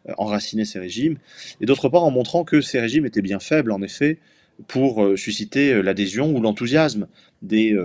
[0.08, 1.18] euh, enraciner ces régimes,
[1.62, 4.18] et d'autre part en montrant que ces régimes étaient bien faibles, en effet,
[4.68, 7.08] pour euh, susciter euh, l'adhésion ou l'enthousiasme
[7.42, 7.76] des,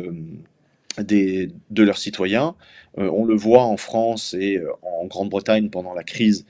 [0.98, 2.54] des, de leurs citoyens.
[2.96, 6.44] on le voit en France et en Grande-Bretagne pendant la crise,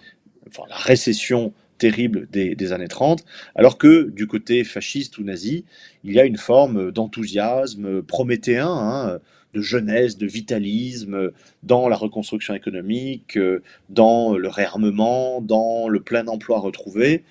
[0.49, 5.65] enfin la récession terrible des, années 30, alors que du côté fasciste ou nazi,
[6.03, 9.21] il y a une forme d'enthousiasme prométhéen, hein,
[9.57, 11.31] de jeunesse, de vitalisme
[11.63, 17.25] dans la reconstruction économique, euh, dans le réarmement, dans le plein emploi retrouvé.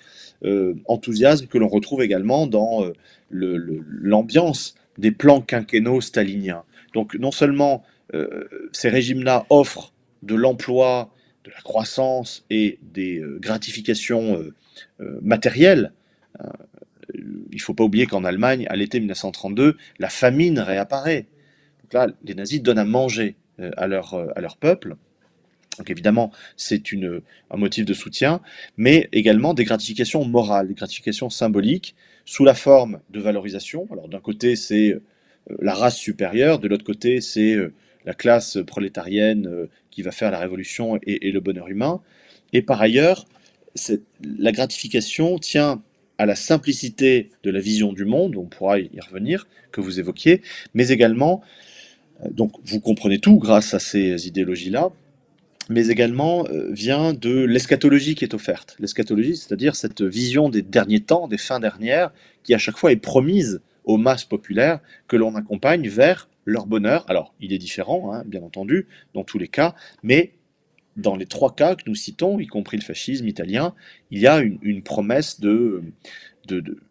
[0.44, 2.92] Euh, enthousiasme que l'on retrouve également dans euh,
[3.30, 6.64] l'ambiance des plans quinquennaux staliniens.
[6.94, 7.82] Donc non seulement
[8.72, 11.10] ces régimes-là offrent de l'emploi,
[11.44, 14.40] de la croissance et des gratifications
[15.20, 15.92] matérielles,
[17.14, 21.26] il ne faut pas oublier qu'en Allemagne, à l'été 1932, la famine réapparaît.
[21.86, 24.96] Donc là, les nazis donnent à manger euh, à leur, euh, à leur peuple.
[25.78, 26.82] Donc évidemment, c'est
[27.50, 28.40] un motif de soutien,
[28.76, 31.94] mais également des gratifications morales, des gratifications symboliques,
[32.24, 33.86] sous la forme de valorisation.
[33.92, 35.02] Alors d'un côté, c'est euh,
[35.60, 37.56] la race supérieure, de l'autre côté, c'est
[38.04, 42.00] la classe prolétarienne qui va faire la révolution et, le bonheur humain.
[42.52, 43.26] Et par ailleurs,
[44.24, 45.82] la gratification tient
[46.18, 50.42] à la simplicité de la vision du monde, on pourra y revenir, que vous évoquiez,
[50.74, 51.42] mais également
[52.30, 54.90] donc vous comprenez tout grâce à ces idéologies-là,
[55.68, 58.76] mais également euh, vient de l'eschatologie qui est offerte.
[58.78, 62.96] L'eschatologie, c'est-à-dire cette vision des derniers temps, des fins dernières, qui à chaque fois est
[62.96, 67.04] promise aux masses populaires, que l'on accompagne vers leur bonheur.
[67.08, 70.32] Alors, il est différent, hein, bien entendu, dans tous les cas, mais
[70.96, 73.74] dans les trois cas que nous citons, y compris le fascisme italien,
[74.10, 75.82] il y a une, promesse de,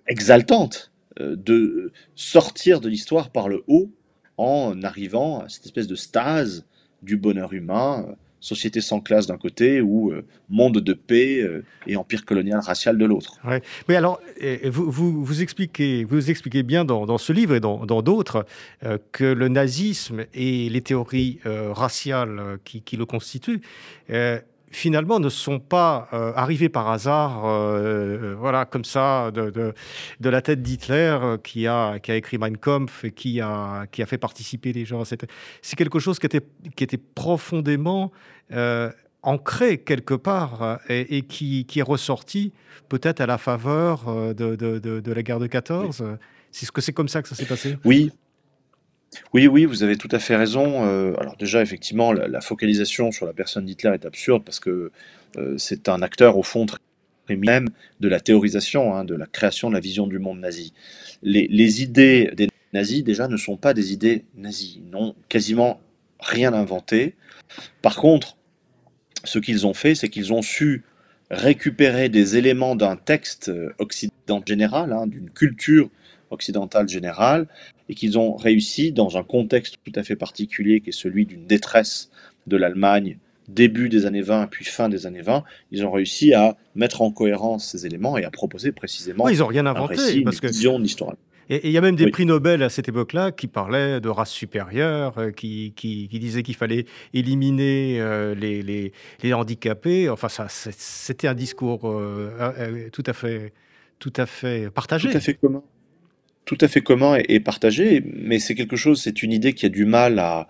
[0.08, 3.92] exaltante euh, de sortir de l'histoire par le haut
[4.38, 6.66] en arrivant à cette espèce de stase
[7.02, 11.64] du bonheur humain, euh, société sans classe d'un côté ou euh, monde de paix euh,
[11.88, 13.40] et empire colonial racial de l'autre.
[13.88, 14.20] Mais alors,
[14.66, 14.92] vous,
[15.24, 18.46] vous, expliquez, vous expliquez bien dans, ce livre et dans d'autres
[19.12, 23.62] que le nazisme et les théories raciales qui, le constituent
[24.76, 30.30] finalement ne sont pas euh, arrivés par hasard, euh, euh, voilà, comme ça, de, de,
[30.30, 34.06] la tête d'Hitler qui, a, qui a écrit Mein Kampf et qui a, qui a
[34.06, 35.04] fait participer les gens.
[35.06, 36.42] C'est quelque chose qui était,
[36.76, 38.12] qui était profondément
[39.24, 42.52] ancré quelque part et, qui, qui, est ressorti
[42.90, 46.04] peut-être à la faveur de, de, la guerre de 14.
[46.52, 47.78] C'est ce que c'est comme ça que ça s'est passé?
[47.86, 48.12] Oui,
[49.34, 50.84] Oui, oui, vous avez tout à fait raison.
[51.18, 54.92] alors déjà, effectivement, la, focalisation sur la personne d'Hitler est absurde parce que
[55.58, 56.80] c'est un acteur au fond très
[57.36, 60.74] même de la théorisation, hein, de la création de la vision du monde nazi.
[61.24, 64.84] Les, idées des nazis, déjà, ne sont pas des idées nazies.
[64.84, 65.82] Ils n'ont quasiment
[66.20, 67.16] rien inventé.
[67.82, 68.38] Par contre,
[69.24, 70.84] ce qu'ils ont fait, c'est qu'ils ont su
[71.32, 75.90] récupérer des éléments d'un texte occidental général, hein, d'une culture
[76.30, 77.48] occidentale générale,
[77.90, 81.46] et qu'ils ont réussi, dans un contexte tout à fait particulier qui est celui d'une
[81.46, 82.10] détresse
[82.48, 83.18] de l'Allemagne
[83.48, 87.12] début des années 20 puis fin des années 20, ils ont réussi à mettre en
[87.12, 90.80] cohérence ces éléments et à proposer précisément ils ont rien inventé, un parce une vision
[90.80, 91.14] d'histoire.
[91.50, 94.32] Et il y a même des prix Nobel à cette époque-là qui parlaient de race
[94.32, 100.10] supérieure, euh, qui, qui, disaient qu'il fallait éliminer euh, les, les, les, handicapés.
[100.10, 103.54] Enfin, ça, c'était un discours euh, tout, à fait,
[104.00, 105.12] tout à fait partagé.
[105.12, 105.62] Tout à fait commun.
[106.46, 109.70] Tout à fait commun et, partagé, mais c'est quelque chose, c'est une idée qui a
[109.70, 110.48] du mal à,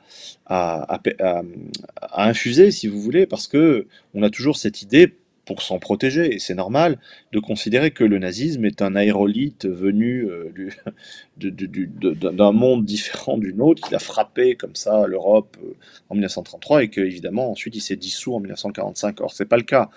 [2.13, 5.13] infuser, si vous voulez, parce que on a toujours cette idée,
[5.45, 6.97] pour s'en protéger, et c'est normal,
[7.31, 10.51] de considérer que le nazisme est un aérolite venu euh,
[11.38, 15.75] d'un monde différent du nôtre, qui a frappé comme ça l'Europe euh,
[16.10, 19.21] en 1933, et qu'évidemment ensuite il s'est dissous en 1945.
[19.21, 19.89] Or, c'est pas le cas.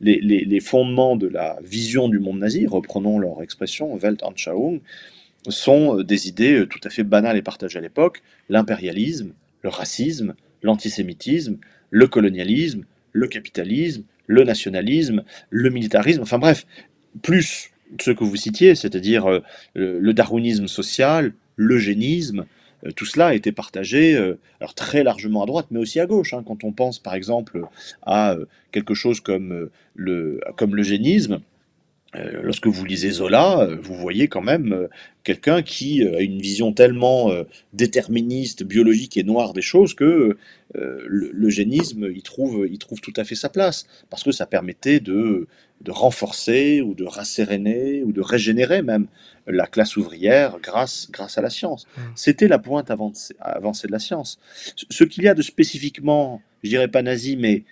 [0.00, 4.80] Les, les, fondements de la vision du monde nazi, reprenons leur expression, Weltanschauung,
[5.50, 9.32] sont euh, des idées tout à fait banales et partagées à l'époque, l'impérialisme,
[9.62, 11.58] le racisme, l'antisémitisme,
[11.90, 16.66] le colonialisme, le capitalisme, le nationalisme, le militarisme, enfin bref,
[17.22, 19.42] plus ce que vous citiez, c'est-à-dire euh,
[19.74, 22.44] le darwinisme social, l'eugénisme,
[22.84, 26.06] euh, tout cela a été partagé euh, alors très largement à droite, mais aussi à
[26.06, 26.34] gauche.
[26.34, 26.42] Hein.
[26.46, 27.62] quand on pense par exemple
[28.04, 28.36] à
[28.72, 29.70] quelque chose comme
[30.56, 31.38] comme l'eugénisme, euh,
[32.14, 34.88] lorsque vous lisez Zola, euh, vous voyez quand même euh,
[35.24, 37.32] quelqu'un qui a une vision tellement
[37.72, 40.36] déterministe, biologique et noire des choses que
[40.72, 45.48] l'eugénisme y trouve, y trouve tout à fait sa place, parce que ça permettait de,
[45.80, 49.06] de renforcer ou de rasséréner ou de régénérer même
[49.46, 51.86] la classe ouvrière grâce, grâce à la science.
[51.86, 52.00] Mmh.
[52.14, 54.38] C'était la pointe avancée, avancée de la science.
[54.90, 57.64] Ce qu'il y a de spécifiquement, je dirais pas nazi, mais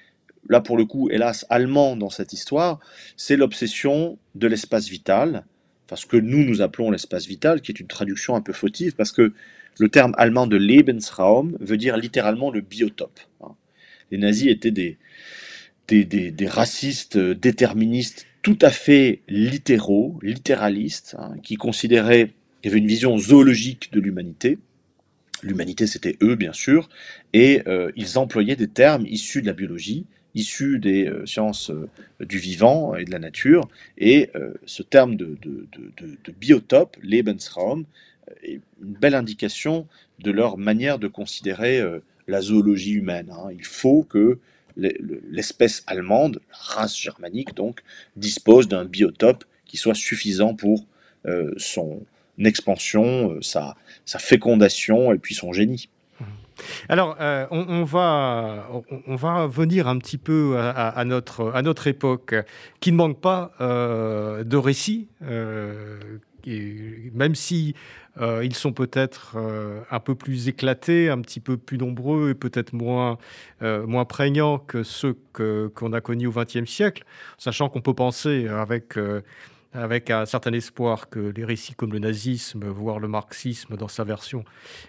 [0.48, 2.80] là pour le coup, hélas, allemand dans cette histoire,
[3.16, 5.44] c'est l'obsession de l'espace vital,
[5.87, 8.94] enfin ce que nous nous appelons l'espace vital, qui est une traduction un peu fautive,
[8.94, 9.33] parce que
[9.78, 13.20] le terme allemand de Lebensraum veut dire littéralement le biotope.
[13.42, 13.54] Hein.
[14.11, 14.98] Les nazis étaient des,
[15.88, 22.87] des, racistes déterministes tout à fait littéraux, littéralistes, hein, qui considéraient qu'il y avait une
[22.87, 24.59] vision zoologique de l'humanité.
[25.42, 26.88] L'humanité, c'était eux, bien sûr,
[27.33, 31.88] et euh, ils employaient des termes issus de la biologie, issus des euh, sciences euh,
[32.20, 33.68] du vivant et de la nature.
[33.99, 37.85] Et euh, ce terme de, de, de, biotope, Lebensraum,
[38.42, 39.87] est une belle indication
[40.18, 41.83] de leur manière de considérer
[42.27, 43.31] la zoologie humaine.
[43.31, 43.51] Hein.
[43.53, 44.38] Il faut que
[44.77, 47.83] l'espèce allemande, la race germanique donc,
[48.16, 50.87] dispose d'un biotope qui soit suffisant pour
[51.59, 52.01] son
[52.38, 53.77] expansion, sa
[54.18, 55.90] fécondation et puis son génie.
[56.88, 58.69] Alors, euh, on, va,
[59.07, 62.35] on, va venir un petit peu à, notre, à notre époque,
[62.81, 67.75] qui ne manque pas euh, de récits, euh, même si
[68.43, 69.37] ils sont peut-être
[69.90, 73.17] un peu plus éclatés, un petit peu plus nombreux et peut-être moins,
[73.62, 77.05] moins prégnants que ceux qu'on a connus au XXe siècle,
[77.38, 78.99] sachant qu'on peut penser avec
[79.75, 84.05] avec un certain espoir que les récits comme le nazisme, voire le marxisme dans sa
[84.05, 84.45] version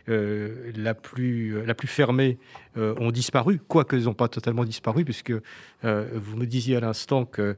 [0.09, 2.37] euh, la, plus, la plus fermée,
[2.77, 5.33] euh, ont disparu, quoique ils n'ont pas totalement disparu, puisque
[5.83, 7.55] euh, vous me disiez à l'instant qu'il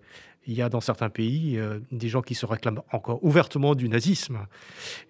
[0.48, 1.60] y a dans certains pays
[1.92, 4.40] des gens qui se réclament encore ouvertement du nazisme.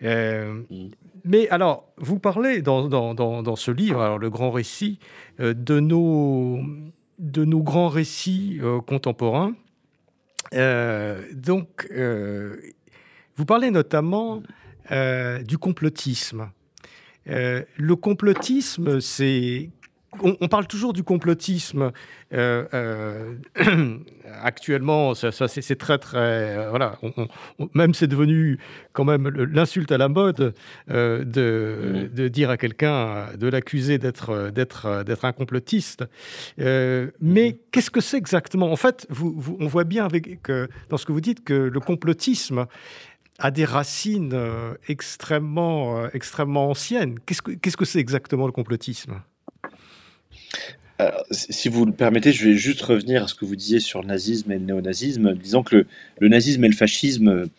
[0.01, 4.97] mais alors, vous parlez dans, dans, dans, ce livre, alors, le grand récit,
[5.37, 6.61] de, nos,
[7.19, 9.53] de nos grands récits contemporains.
[10.53, 12.57] Euh, donc, euh,
[13.35, 14.41] vous parlez notamment
[14.91, 16.49] euh, du complotisme.
[17.25, 19.69] le complotisme, c'est
[20.21, 21.91] on, parle toujours du complotisme.
[24.43, 26.69] actuellement, ça, c'est très, très.
[26.69, 26.99] voilà.
[27.73, 28.59] même c'est devenu
[28.93, 30.53] quand même l'insulte à la mode
[30.87, 36.05] de, de, dire à quelqu'un, de l'accuser d'être, d'être, d'être un complotiste.
[36.57, 37.53] mais mhm.
[37.71, 38.71] qu'est-ce que c'est exactement?
[38.71, 41.79] En fait, vous, on voit bien avec, que, dans ce que vous dites que le
[41.79, 42.65] complotisme
[43.39, 44.37] a des racines
[44.87, 47.19] extrêmement, extrêmement anciennes.
[47.25, 49.21] Qu'est-ce que, qu'est-ce que c'est exactement le complotisme?
[51.29, 54.07] Si vous le permettez, je vais juste revenir à ce que vous disiez sur le
[54.07, 55.35] nazisme et le néonazisme.
[55.35, 55.85] Disons que
[56.19, 57.49] le, nazisme et le fascisme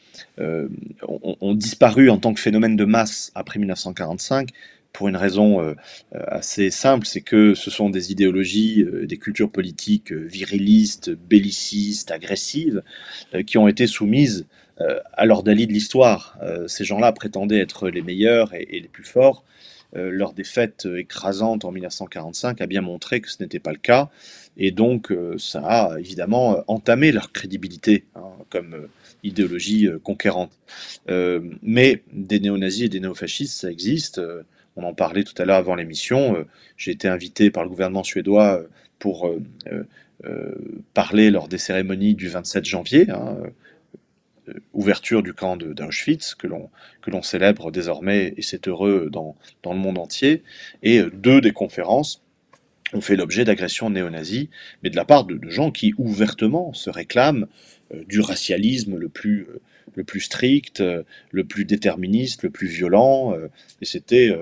[0.41, 0.68] euh,
[1.03, 4.49] ont, disparu en tant que phénomène de masse après 1945,
[4.93, 5.74] pour une raison
[6.12, 12.82] assez simple, c'est que ce sont des idéologies, des cultures politiques virilistes, bellicistes, agressives,
[13.47, 14.47] qui ont été soumises
[15.12, 16.39] à l'ordalie de l'histoire.
[16.66, 19.45] ces gens-là prétendaient être les meilleurs et, les plus forts.
[19.95, 24.11] Leur défaite écrasante en 1945 a bien montré que ce n'était pas le cas.
[24.57, 28.89] Et donc, ça a évidemment entamé leur crédibilité hein, comme
[29.22, 30.53] idéologie conquérante.
[31.62, 34.20] mais des néo-nazis et des néo-fascistes, ça existe.
[34.76, 36.45] On en parlait tout à l'heure avant l'émission.
[36.76, 38.62] J'ai été invité par le gouvernement suédois
[38.99, 39.32] pour
[40.95, 43.11] parler lors des cérémonies du 27 janvier.
[43.11, 43.36] Hein,
[44.73, 49.99] ouverture du camp d'Auschwitz, que l'on célèbre désormais, et c'est heureux dans, dans, le monde
[49.99, 50.43] entier,
[50.83, 52.23] et deux des conférences
[52.95, 54.49] ont fait l'objet d'agressions néo-nazis,
[54.83, 57.47] mais de la part de, gens qui ouvertement se réclament
[57.95, 59.61] euh, du racialisme le plus, euh,
[59.95, 63.35] le plus strict, euh, le plus déterministe, le plus violent,
[63.81, 64.35] et c'était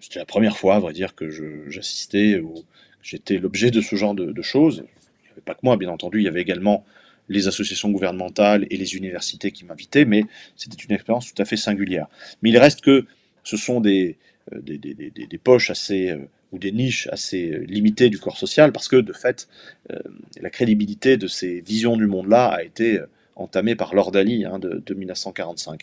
[0.00, 1.28] c'était la première fois, à vrai dire, que
[1.68, 2.54] j'assistais ou
[3.02, 4.84] j'étais l'objet de ce genre de, choses.
[4.86, 6.84] Il n'y avait pas que moi, bien entendu, il y avait également
[7.28, 10.24] les associations gouvernementales et les universités qui m'invitaient, mais
[10.56, 12.06] c'était une expérience tout à fait singulière.
[12.42, 13.06] Mais il reste que
[13.42, 14.18] ce sont des,
[14.52, 16.14] des, des, des poches assez
[16.54, 19.48] ou des niches assez euh, limitées du corps social, parce que de fait,
[19.90, 19.98] euh,
[20.40, 24.94] la crédibilité de ces visions du monde-là a été euh, entamée par l'ordalie hein, de,
[24.94, 25.80] 1945.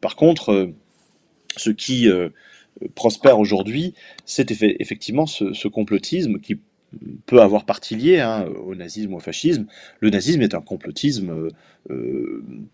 [0.00, 0.72] Par contre,
[1.56, 2.08] ce qui
[2.94, 3.92] prospère aujourd'hui,
[4.24, 6.60] c'est effectivement ce, complotisme qui
[7.26, 9.66] peut avoir partie liée hein, au nazisme ou au fascisme.
[10.00, 11.48] Le nazisme est un complotisme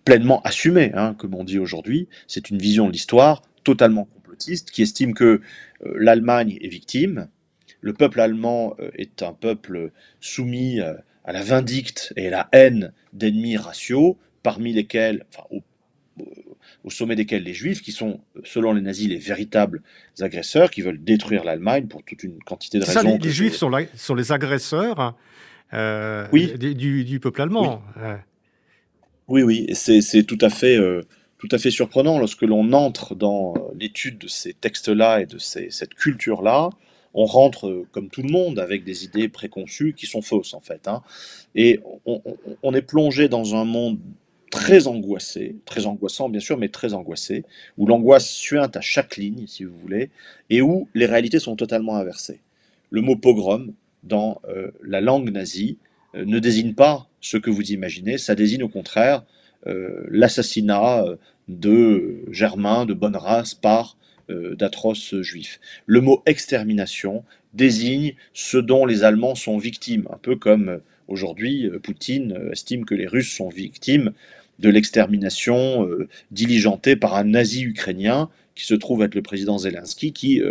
[0.04, 2.08] pleinement assumé, hein, comme on dit aujourd'hui.
[2.26, 5.40] C'est une vision de l'histoire totalement complotiste qui estime que
[5.82, 7.28] l'Allemagne est victime,
[7.80, 10.94] le peuple allemand euh, est un peuple soumis euh,
[11.24, 15.26] à la vindicte et à la haine d'ennemis raciaux, parmi lesquels,
[16.88, 19.82] sommet desquels les juifs, qui sont, selon les nazis, les véritables
[20.20, 23.00] agresseurs, qui veulent détruire l'Allemagne pour toute une quantité de raisons.
[23.00, 25.16] Ça, les, juifs sont, sont, les agresseurs hein,
[25.74, 27.82] euh, du, peuple allemand.
[29.28, 30.78] Oui, oui, et c'est tout à fait...
[31.38, 35.94] tout à fait surprenant lorsque l'on entre dans l'étude de ces textes-là et de cette
[35.94, 36.70] culture-là,
[37.14, 40.60] on rentre euh, comme tout le monde avec des idées préconçues qui sont fausses en
[40.60, 40.88] fait.
[40.88, 41.02] Hein.
[41.54, 41.80] Et
[42.62, 43.98] on, est plongé dans un monde
[44.50, 47.44] très angoissé, très angoissant bien sûr, mais très angoissé,
[47.76, 50.10] où l'angoisse suinte à chaque ligne, si vous voulez,
[50.50, 52.40] et où les réalités sont totalement inversées.
[52.90, 53.72] Le mot pogrom
[54.02, 55.78] dans euh, la langue nazie
[56.14, 59.24] euh, ne désigne pas ce que vous imaginez, ça désigne au contraire
[60.08, 61.04] l'assassinat
[61.48, 63.98] de Germains de bonne race par
[64.30, 65.58] euh, d'atroces juifs.
[65.86, 67.24] Le mot extermination
[67.54, 72.84] désigne ce dont les Allemands sont victimes, un peu comme euh, aujourd'hui euh, Poutine estime
[72.84, 74.12] que les Russes sont victimes
[74.58, 75.88] de l'extermination
[76.30, 80.42] diligentée par un nazi ukrainien qui se trouve être le président Zelensky, qui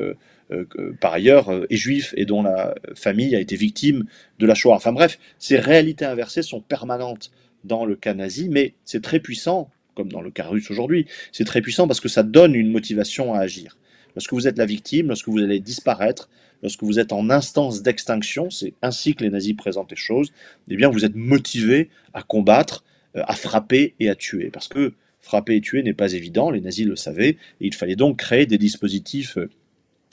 [1.02, 4.06] par ailleurs est juif et dont la famille a été victime
[4.40, 4.76] de la Shoah.
[4.76, 7.32] Enfin bref, ces réalités inversées sont permanentes
[7.66, 11.44] dans le cas nazi, mais c'est très puissant comme dans le cas russe aujourd'hui, c'est
[11.44, 13.78] très puissant parce que ça donne une motivation à agir.
[14.16, 16.30] Lorsque vous êtes la victime, lorsque vous allez disparaître,
[16.62, 20.32] lorsque vous êtes en instance d'extinction, c'est ainsi que les nazis présentent les choses,
[20.70, 22.87] eh bien vous êtes motivé à combattre, euh,
[23.26, 24.50] à frapper et à tuer.
[24.52, 27.96] Parce que frapper et tuer n'est pas évident, les nazis le savaient, et il fallait
[27.96, 29.50] donc créer des dispositifs euh,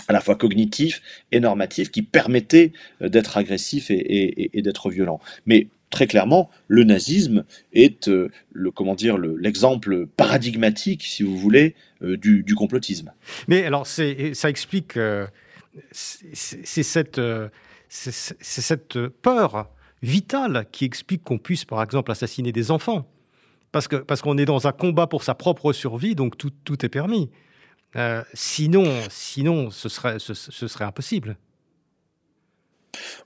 [0.09, 1.03] à la fois cognitifs
[1.33, 5.21] et normatifs qui permettaient euh, d'être agressifs et, d'être violents.
[5.47, 11.75] Mais très clairement, le nazisme est euh, le comment dire l'exemple paradigmatique, si vous voulez,
[12.03, 13.13] euh, du, complotisme.
[13.49, 14.05] Mais alors, ça
[14.49, 15.27] explique euh,
[15.93, 17.21] c'est cette,
[17.89, 19.71] cette peur
[20.05, 23.07] vitale qui explique qu'on puisse, par exemple, assassiner des enfants.
[23.73, 26.85] Parce qu'on parce qu'on est dans un combat pour sa propre survie, donc tout, tout
[26.85, 27.31] est permis.
[28.35, 30.35] sinon, sinon ce, serait, ce
[30.69, 31.37] serait impossible.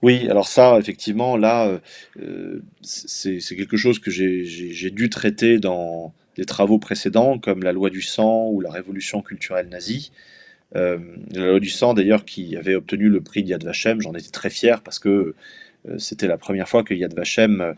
[0.03, 1.79] Oui, alors ça, effectivement, là, euh,
[2.21, 7.91] euh, c'est quelque chose que j'ai dû traiter dans des travaux précédents, comme la loi
[7.91, 10.13] du sang ou la révolution culturelle nazie.
[10.77, 10.99] Euh,
[11.33, 14.51] la loi du sang, d'ailleurs, qui avait obtenu le prix d'Yad Vashem, j'en étais très
[14.51, 15.35] fier parce que
[15.97, 17.75] c'était la première fois que Yad Vashem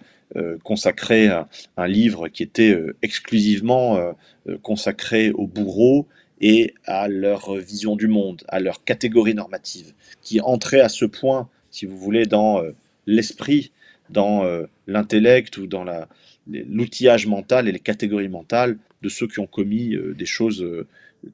[0.63, 1.29] consacrait
[1.77, 4.15] un, livre qui était exclusivement
[4.63, 6.07] consacré aux bourreaux
[6.41, 9.93] et à leur vision du monde, à leur catégorie normative,
[10.23, 12.75] qui entrait à ce point si vous voulez, dans euh,
[13.07, 13.73] l'esprit,
[14.11, 15.85] dans euh, l'intellect ou dans
[16.49, 20.67] l'outillage mental et les catégories mentales de ceux qui ont commis euh, des choses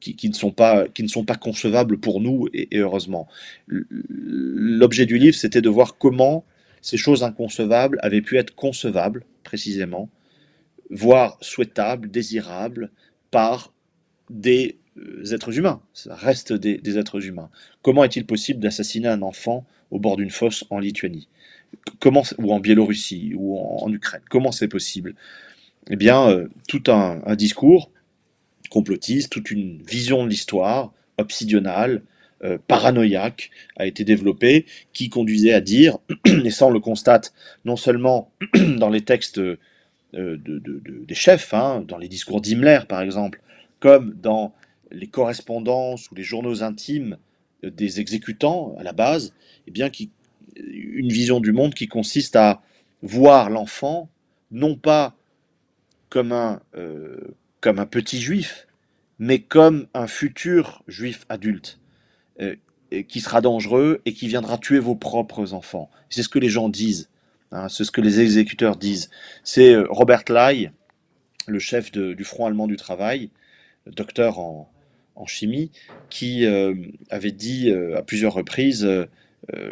[0.01, 3.29] qui, ne sont pas, qui ne sont pas concevables pour nous, et, heureusement.
[3.67, 6.45] L'objet du livre, c'était de voir comment
[6.87, 10.09] ces choses inconcevables avaient pu être concevables, précisément,
[10.89, 12.93] voire souhaitables, désirables,
[13.33, 13.73] par
[14.31, 14.79] des
[15.33, 17.51] êtres humains, ça reste des, êtres humains.
[17.83, 21.27] Comment est-il possible d'assassiner un enfant au bord d'une fosse en Lituanie?
[22.39, 24.23] Ou en Biélorussie ou en, Ukraine?
[24.31, 25.17] Comment c'est possible?
[25.91, 27.91] Eh bien, tout un, discours
[28.71, 32.03] complotiste, toute une vision de l'histoire obsidionale,
[32.67, 35.99] paranoïaque a été développée qui conduisait à dire,
[36.45, 37.33] et ça on le constate
[37.65, 38.31] non seulement
[38.77, 39.59] dans les textes euh,
[40.15, 43.41] des chefs, hein, dans les discours d'Himmler par exemple,
[43.81, 44.55] comme dans
[44.91, 47.19] les correspondances ou les journaux intimes
[47.63, 49.35] des exécutants à la base,
[49.67, 49.91] eh bien,
[50.57, 52.63] une vision du monde qui consiste à
[53.03, 54.09] voir l'enfant
[54.51, 55.17] non pas
[56.09, 57.35] comme un, euh,
[57.91, 58.67] petit juif,
[59.19, 61.86] mais comme un futur juif adulte, euh,
[63.09, 65.91] qui sera dangereux et qui viendra tuer vos propres enfants.
[66.09, 67.09] C'est ce que les gens disent.
[67.53, 69.11] Hein, c'est ce que les exécuteurs disent.
[69.45, 70.73] C'est euh, Robert Lai,
[71.47, 73.31] le chef du Front allemand du travail,
[73.87, 74.69] docteur en,
[75.27, 75.71] chimie,
[76.11, 76.75] qui euh,
[77.09, 78.87] avait dit euh, à plusieurs reprises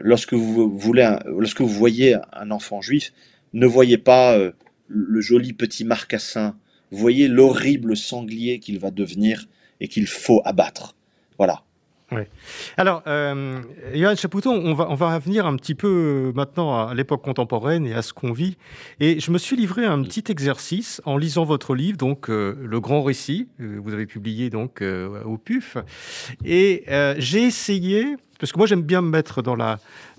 [0.01, 3.13] lorsque, vous voulez lorsque vous voyez un enfant juif,
[3.53, 4.39] ne voyez pas
[4.87, 6.57] le joli petit marcassin,
[6.93, 9.47] voyez l'horrible sanglier qu'il va devenir
[9.81, 10.97] et qu'il faut abattre.
[11.39, 11.64] Voilà.
[12.77, 13.61] Alors, euh,
[13.95, 17.87] Johan Chapouton, on va, on va revenir un petit peu euh, maintenant à l'époque contemporaine
[17.87, 18.57] et à ce qu'on vit.
[19.01, 22.57] Et je me suis livré à un petit exercice en lisant votre livre, donc euh,
[22.63, 25.77] Le Grand Récit, vous avez publié donc au PUF.
[26.45, 26.85] Et
[27.19, 29.79] j'ai essayé, parce que moi j'aime bien me mettre dans la,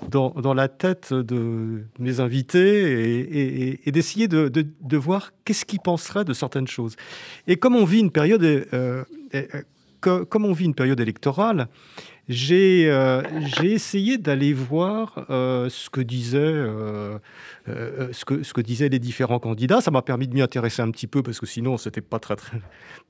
[0.10, 5.66] dans, dans la tête de mes invités et, et, d'essayer de, de, de, voir qu'est-ce
[5.66, 6.96] qu'ils penseraient de certaines choses.
[7.48, 8.43] Et comme on vit une période
[10.10, 11.68] comme on vit une période électorale,
[12.28, 13.22] j'ai euh,
[13.62, 17.20] essayé d'aller voir euh, ce, que disaient, euh,
[17.68, 19.82] ce, que, disaient les différents candidats.
[19.82, 22.36] Ça m'a permis de m'y intéresser un petit peu parce que sinon, c'était pas, très,
[22.36, 22.58] très,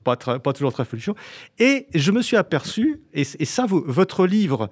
[0.04, 1.14] pas, pas toujours très folichon.
[1.58, 4.68] Et je me suis aperçu, et, ça, votre livre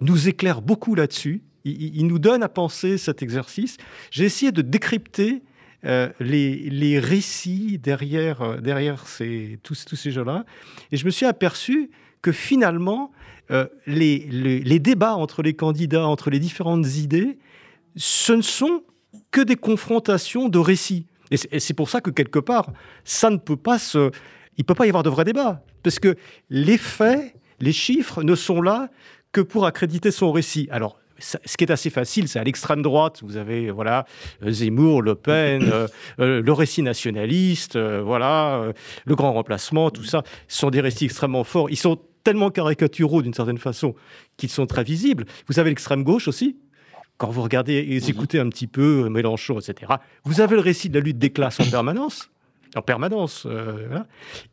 [0.00, 1.42] nous éclaire beaucoup là-dessus.
[1.64, 3.78] Il, nous donne à penser cet exercice.
[4.10, 5.42] J'ai essayé de décrypter
[5.86, 10.44] euh, les, récits derrière, euh, derrière ces, tous, tous ces gens-là.
[10.92, 11.90] Et je me suis aperçu
[12.22, 13.12] que finalement,
[13.50, 17.38] euh, les, les, débats entre les candidats, entre les différentes idées,
[17.96, 18.82] ce ne sont
[19.30, 21.06] que des confrontations de récits.
[21.30, 22.72] Et c'est pour ça que quelque part,
[23.04, 24.10] ça ne peut pas se...
[24.56, 25.64] Il peut pas y avoir de vrai débat.
[25.82, 26.16] Parce que
[26.48, 28.88] les faits, les chiffres ne sont là
[29.32, 30.68] que pour accréditer son récit.
[30.70, 34.04] Alors, ce qui est assez facile, c'est à l'extrême droite, vous avez voilà
[34.46, 35.86] Zemmour, Le Pen, euh,
[36.20, 38.72] euh, le récit nationaliste, euh, voilà
[39.04, 41.70] le grand remplacement, tout ça, ce sont des récits extrêmement forts.
[41.70, 43.94] Ils sont tellement caricaturaux d'une certaine façon
[44.36, 45.26] qu'ils sont très visibles.
[45.46, 46.56] Vous avez l'extrême gauche aussi.
[47.16, 49.92] Quand vous regardez et écoutez un petit peu Mélenchon, etc.,
[50.24, 52.30] vous avez le récit de la lutte des classes en permanence
[52.76, 53.46] en permanence.
[53.46, 54.00] Euh,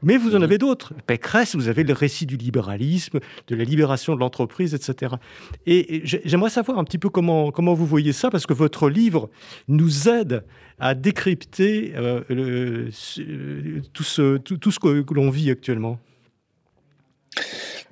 [0.02, 0.94] Mais vous en avez d'autres.
[1.08, 5.16] Pécresse, vous avez le récit du libéralisme, de la libération de l'entreprise, etc.
[5.66, 9.30] Et, j'aimerais savoir un petit peu comment, comment vous voyez ça, parce que votre livre
[9.68, 10.44] nous aide
[10.80, 12.90] à décrypter euh, le,
[13.94, 16.00] tout, ce, tout, ce que, l'on vit actuellement.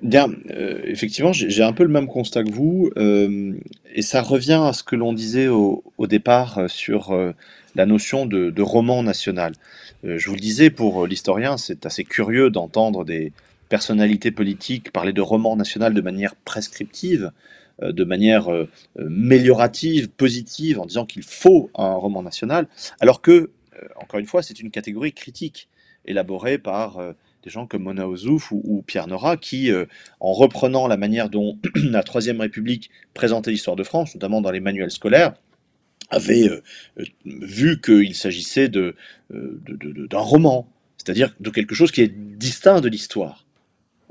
[0.02, 4.72] Bien, euh, effectivement, j'ai un peu le même constat que vous, et ça revient à
[4.72, 7.12] ce que l'on disait au, départ sur
[7.74, 9.52] la notion de, roman national.
[10.04, 13.32] Euh, je vous le disais, pour l'historien, c'est assez curieux d'entendre des
[13.68, 17.30] personnalités politiques parler de roman national de manière prescriptive,
[17.82, 18.68] euh, de manière euh,
[18.98, 22.66] améliorative, positive, en disant qu'il faut un roman national,
[23.00, 23.50] alors que,
[23.96, 25.68] encore une fois, c'est une catégorie critique,
[26.06, 26.98] élaborée par
[27.44, 29.70] des gens comme Mona Ozouf ou, Pierre Nora, qui,
[30.18, 34.60] en reprenant la manière dont la Troisième République présentait l'histoire de France, notamment dans les
[34.60, 35.34] manuels scolaires,
[36.10, 36.62] avait euh,
[36.98, 38.94] euh, vu qu'il s'agissait de,
[39.32, 39.60] euh,
[40.10, 43.46] d'un roman, c'est-à-dire de quelque chose qui est distinct de l'histoire,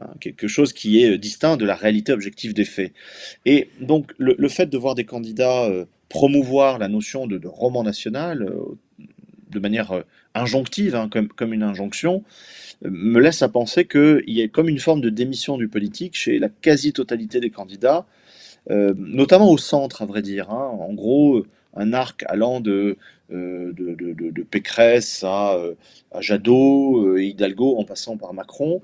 [0.01, 2.93] hein, quelque chose qui est distinct de la réalité objective des faits.
[3.45, 5.69] Et donc le, fait de voir des candidats
[6.07, 8.49] promouvoir la notion de, roman national
[9.51, 12.23] de manière injonctive, hein, comme, comme, une injonction,
[12.83, 16.39] me laisse à penser qu'il y a comme une forme de démission du politique chez
[16.39, 18.05] la quasi-totalité des candidats,
[18.69, 20.49] notamment au centre, à vrai dire.
[20.49, 20.71] Hein.
[20.79, 21.43] En gros,
[21.75, 22.97] un arc allant de,
[23.31, 25.75] euh, de, Pécresse à, euh,
[26.11, 28.81] à Jadot euh, Hidalgo en passant par Macron,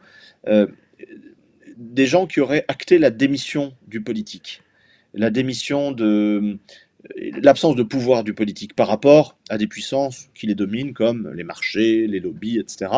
[1.77, 4.61] des gens qui auraient acté la démission du politique,
[5.13, 6.57] la démission de
[7.41, 11.43] l'absence de pouvoir du politique par rapport à des puissances qui les dominent comme les
[11.43, 12.91] marchés, les lobbies, etc.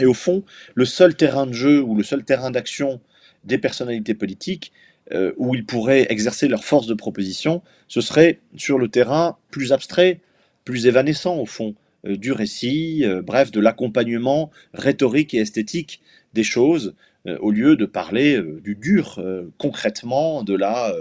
[0.00, 0.44] Et au fond,
[0.74, 3.00] le seul terrain de jeu ou le seul terrain d'action
[3.44, 4.72] des personnalités politiques,
[5.12, 9.72] euh, où ils pourraient exercer leur force de proposition, ce serait sur le terrain plus
[9.72, 10.20] abstrait,
[10.64, 11.74] plus évanescent au fond,
[12.06, 16.02] euh, du récit, euh, bref, de l'accompagnement rhétorique et esthétique
[16.34, 16.94] des choses,
[17.40, 19.22] au lieu de parler du dur
[19.58, 20.94] concrètement de la,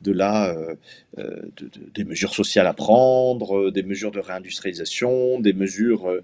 [0.00, 0.54] de la,
[1.94, 6.20] des mesures sociales à prendre, des mesures de réindustrialisation, des mesures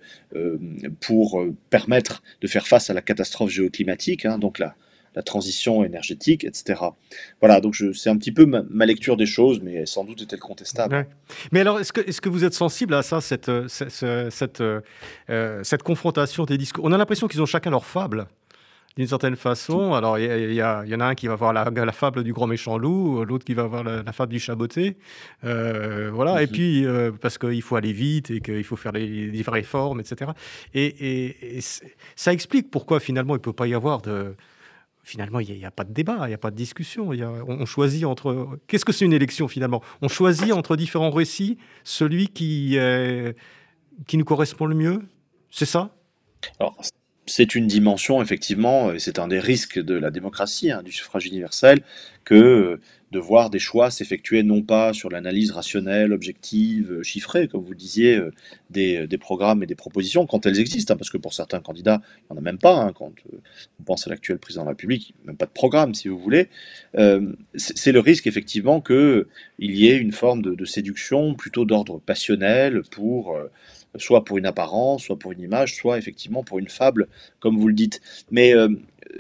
[1.01, 4.77] pour permettre de faire face à la catastrophe géoclimatique, hein, donc la,
[5.15, 6.81] la transition énergétique, etc.
[7.41, 11.07] Voilà, donc c'est un petit peu ma, lecture des choses, mais sans doute est-elle contestable.
[11.51, 15.83] Mais alors, est-ce que, est que vous êtes sensible à ça, cette, cette, euh, cette,
[15.83, 16.85] confrontation des discours?
[16.85, 18.27] On a l'impression qu'ils ont chacun leur fable
[18.97, 19.95] d'une certaine façon.
[19.95, 22.47] Alors, il y, y, en a un qui va voir la, la fable du grand
[22.47, 24.97] méchant loup, l'autre qui va voir la, fable du chaboté.
[25.45, 26.53] Euh, voilà, et mhm.
[26.53, 30.33] puis, euh, parce qu'il faut aller vite et qu'il faut faire les, les réformes, etc.
[30.75, 31.61] Et, et,
[32.17, 34.35] ça explique pourquoi, finalement, il ne peut pas y avoir de
[35.03, 37.11] finalement, il n'y a, pas de débat, il n'y a pas de discussion.
[37.11, 38.59] on, choisit entre.
[38.67, 39.83] Qu'est-ce que c'est une élection finalement?
[40.01, 42.79] On choisit entre différents récits celui qui,
[44.07, 45.03] qui nous correspond le mieux?
[45.51, 45.95] C'est ça?
[47.27, 51.27] C'est une dimension, effectivement, et c'est un des risques de la démocratie, hein, du suffrage
[51.27, 51.83] universel,
[52.25, 52.81] que
[53.13, 57.75] de voir des choix s'effectuer non pas sur l'analyse rationnelle, objective, euh, chiffrée, comme vous
[57.75, 58.33] disiez, euh,
[58.71, 62.01] des, des, programmes et des propositions, quand elles existent, hein, parce que pour certains candidats,
[62.03, 63.37] il n'y en a même pas, hein, quand euh,
[63.81, 66.49] on pense à l'actuel président de la République, même pas de programme, si vous voulez,
[67.55, 69.27] c'est le risque, effectivement, qu'il
[69.59, 73.37] y ait une forme de, de séduction plutôt d'ordre passionnel pour
[73.97, 77.09] soit pour une apparence, soit pour une image, soit effectivement pour une fable,
[77.41, 78.01] comme vous le dites.
[78.31, 78.55] Mais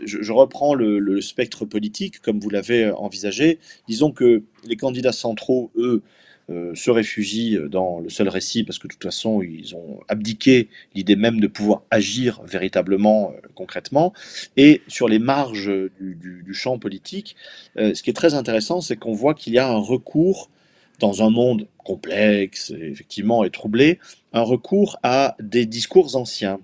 [0.05, 3.59] je, reprends le, spectre politique comme vous l'avez envisagé.
[3.89, 6.03] Disons que les candidats centraux, eux,
[6.51, 10.69] euh, se réfugient dans le seul récit parce que de toute façon, ils ont abdiqué
[10.93, 14.13] l'idée même de pouvoir agir véritablement euh, concrètement.
[14.57, 15.71] Et sur les marges
[16.01, 17.37] du, champ politique,
[17.77, 20.51] euh, ce qui est très intéressant, c'est qu'on voit qu'il y a un recours
[20.99, 23.99] dans un monde complexe, effectivement, et troublé,
[24.33, 26.61] un recours à des discours anciens.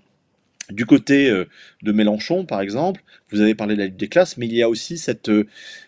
[0.70, 1.46] Du côté euh,
[1.82, 4.62] de Mélenchon, par exemple, vous avez parlé de la lutte des classes, mais il y
[4.62, 5.46] a aussi cette euh,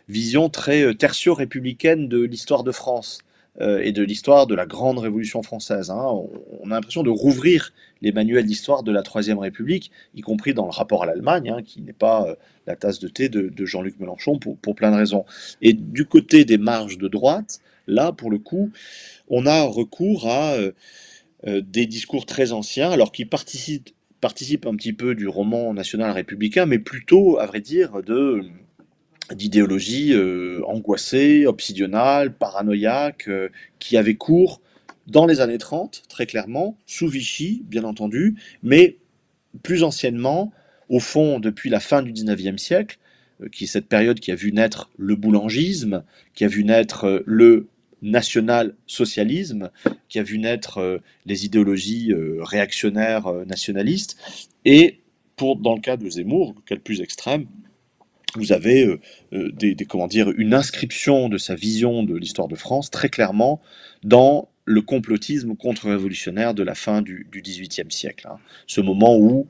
[0.08, 3.20] vision très euh, tertio-républicaine de l'histoire de France
[3.58, 5.90] et de l'histoire de la grande révolution française.
[5.90, 6.02] Hein.
[6.60, 10.64] On a l'impression de rouvrir les manuels d'histoire de la Troisième République, y compris dans
[10.64, 14.38] le rapport à l'Allemagne, hein, qui n'est pas la tasse de thé de, Jean-Luc Mélenchon
[14.38, 15.26] pour, plein de raisons.
[15.60, 18.70] Et du côté des marges de droite, là, pour le coup,
[19.28, 20.56] on a recours à
[21.46, 23.90] des discours très anciens, alors qui participent
[24.20, 27.92] participe un petit peu du roman national républicain, mais plutôt, à vrai dire,
[29.34, 33.48] d'idéologie euh, angoissée, obsidionale, paranoïaque, euh,
[33.78, 34.60] qui avait cours
[35.06, 38.98] dans les années 30, très clairement, sous Vichy, bien entendu, mais
[39.62, 40.52] plus anciennement,
[40.88, 42.98] au fond, depuis la fin du 19e siècle,
[43.42, 46.04] euh, qui est cette période qui a vu naître le boulangisme,
[46.34, 47.68] qui a vu naître le
[48.02, 49.70] national-socialisme
[50.08, 54.16] qui a vu naître euh, les idéologies euh, réactionnaires euh, nationalistes.
[54.64, 55.00] Et
[55.36, 57.46] pour, dans le cas de Zemmour, quel plus extrême,
[58.36, 59.00] vous avez
[59.32, 63.60] des, comment dire, une inscription de sa vision de l'histoire de France très clairement
[64.04, 68.28] dans le complotisme contre-révolutionnaire de la fin du XVIIIe siècle.
[68.30, 68.36] Hein.
[68.68, 69.48] Ce moment où,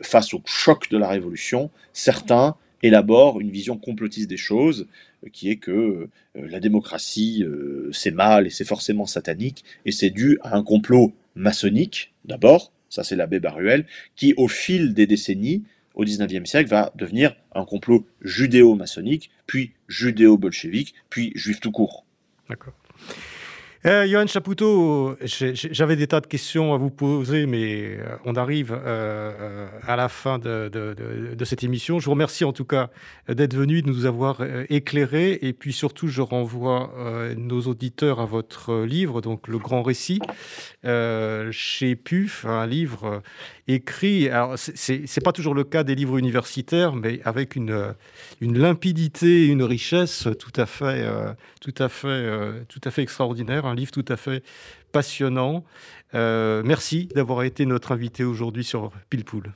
[0.00, 4.86] face au choc de la Révolution, certains élabore une vision complotiste des choses,
[5.24, 9.92] euh, qui est que euh, la démocratie, euh, c'est mal et c'est forcément satanique, et
[9.92, 15.06] c'est dû à un complot maçonnique, d'abord, ça c'est l'abbé Baruel, qui au fil des
[15.06, 15.64] décennies,
[15.94, 22.04] au XIXe siècle, va devenir un complot judéo-maçonnique, puis judéo-bolchevique, puis juif tout court.
[22.48, 22.74] D'accord.
[23.84, 28.72] Euh, Johan Chapoutot, j'avais des tas de questions à vous poser, mais euh, on arrive
[28.72, 30.70] euh, à la fin de,
[31.44, 31.98] cette émission.
[31.98, 32.90] Je vous remercie en tout cas
[33.28, 35.36] d'être venu, de nous avoir éclairés.
[35.42, 36.92] Et puis surtout, je renvoie
[37.36, 40.20] nos auditeurs à votre livre, donc Le Grand Récit,
[40.84, 43.22] chez PUF, un livre
[43.68, 44.28] écrit.
[44.28, 47.94] Alors, c'est pas toujours le cas des livres universitaires, mais avec une,
[48.40, 51.06] une limpidité, une richesse tout à fait,
[51.60, 54.42] tout à fait, tout à fait extraordinaire un livre tout à fait
[54.92, 55.64] passionnant.
[56.14, 59.52] Euh, merci d'avoir été notre invité aujourd'hui sur Pilpoul.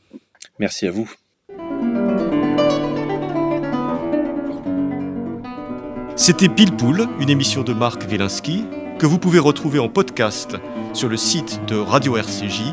[0.58, 1.10] Merci à vous.
[6.16, 8.64] C'était Pilpoul, une émission de Marc Wielinski
[8.98, 10.56] que vous pouvez retrouver en podcast
[10.94, 12.72] sur le site de Radio RCJ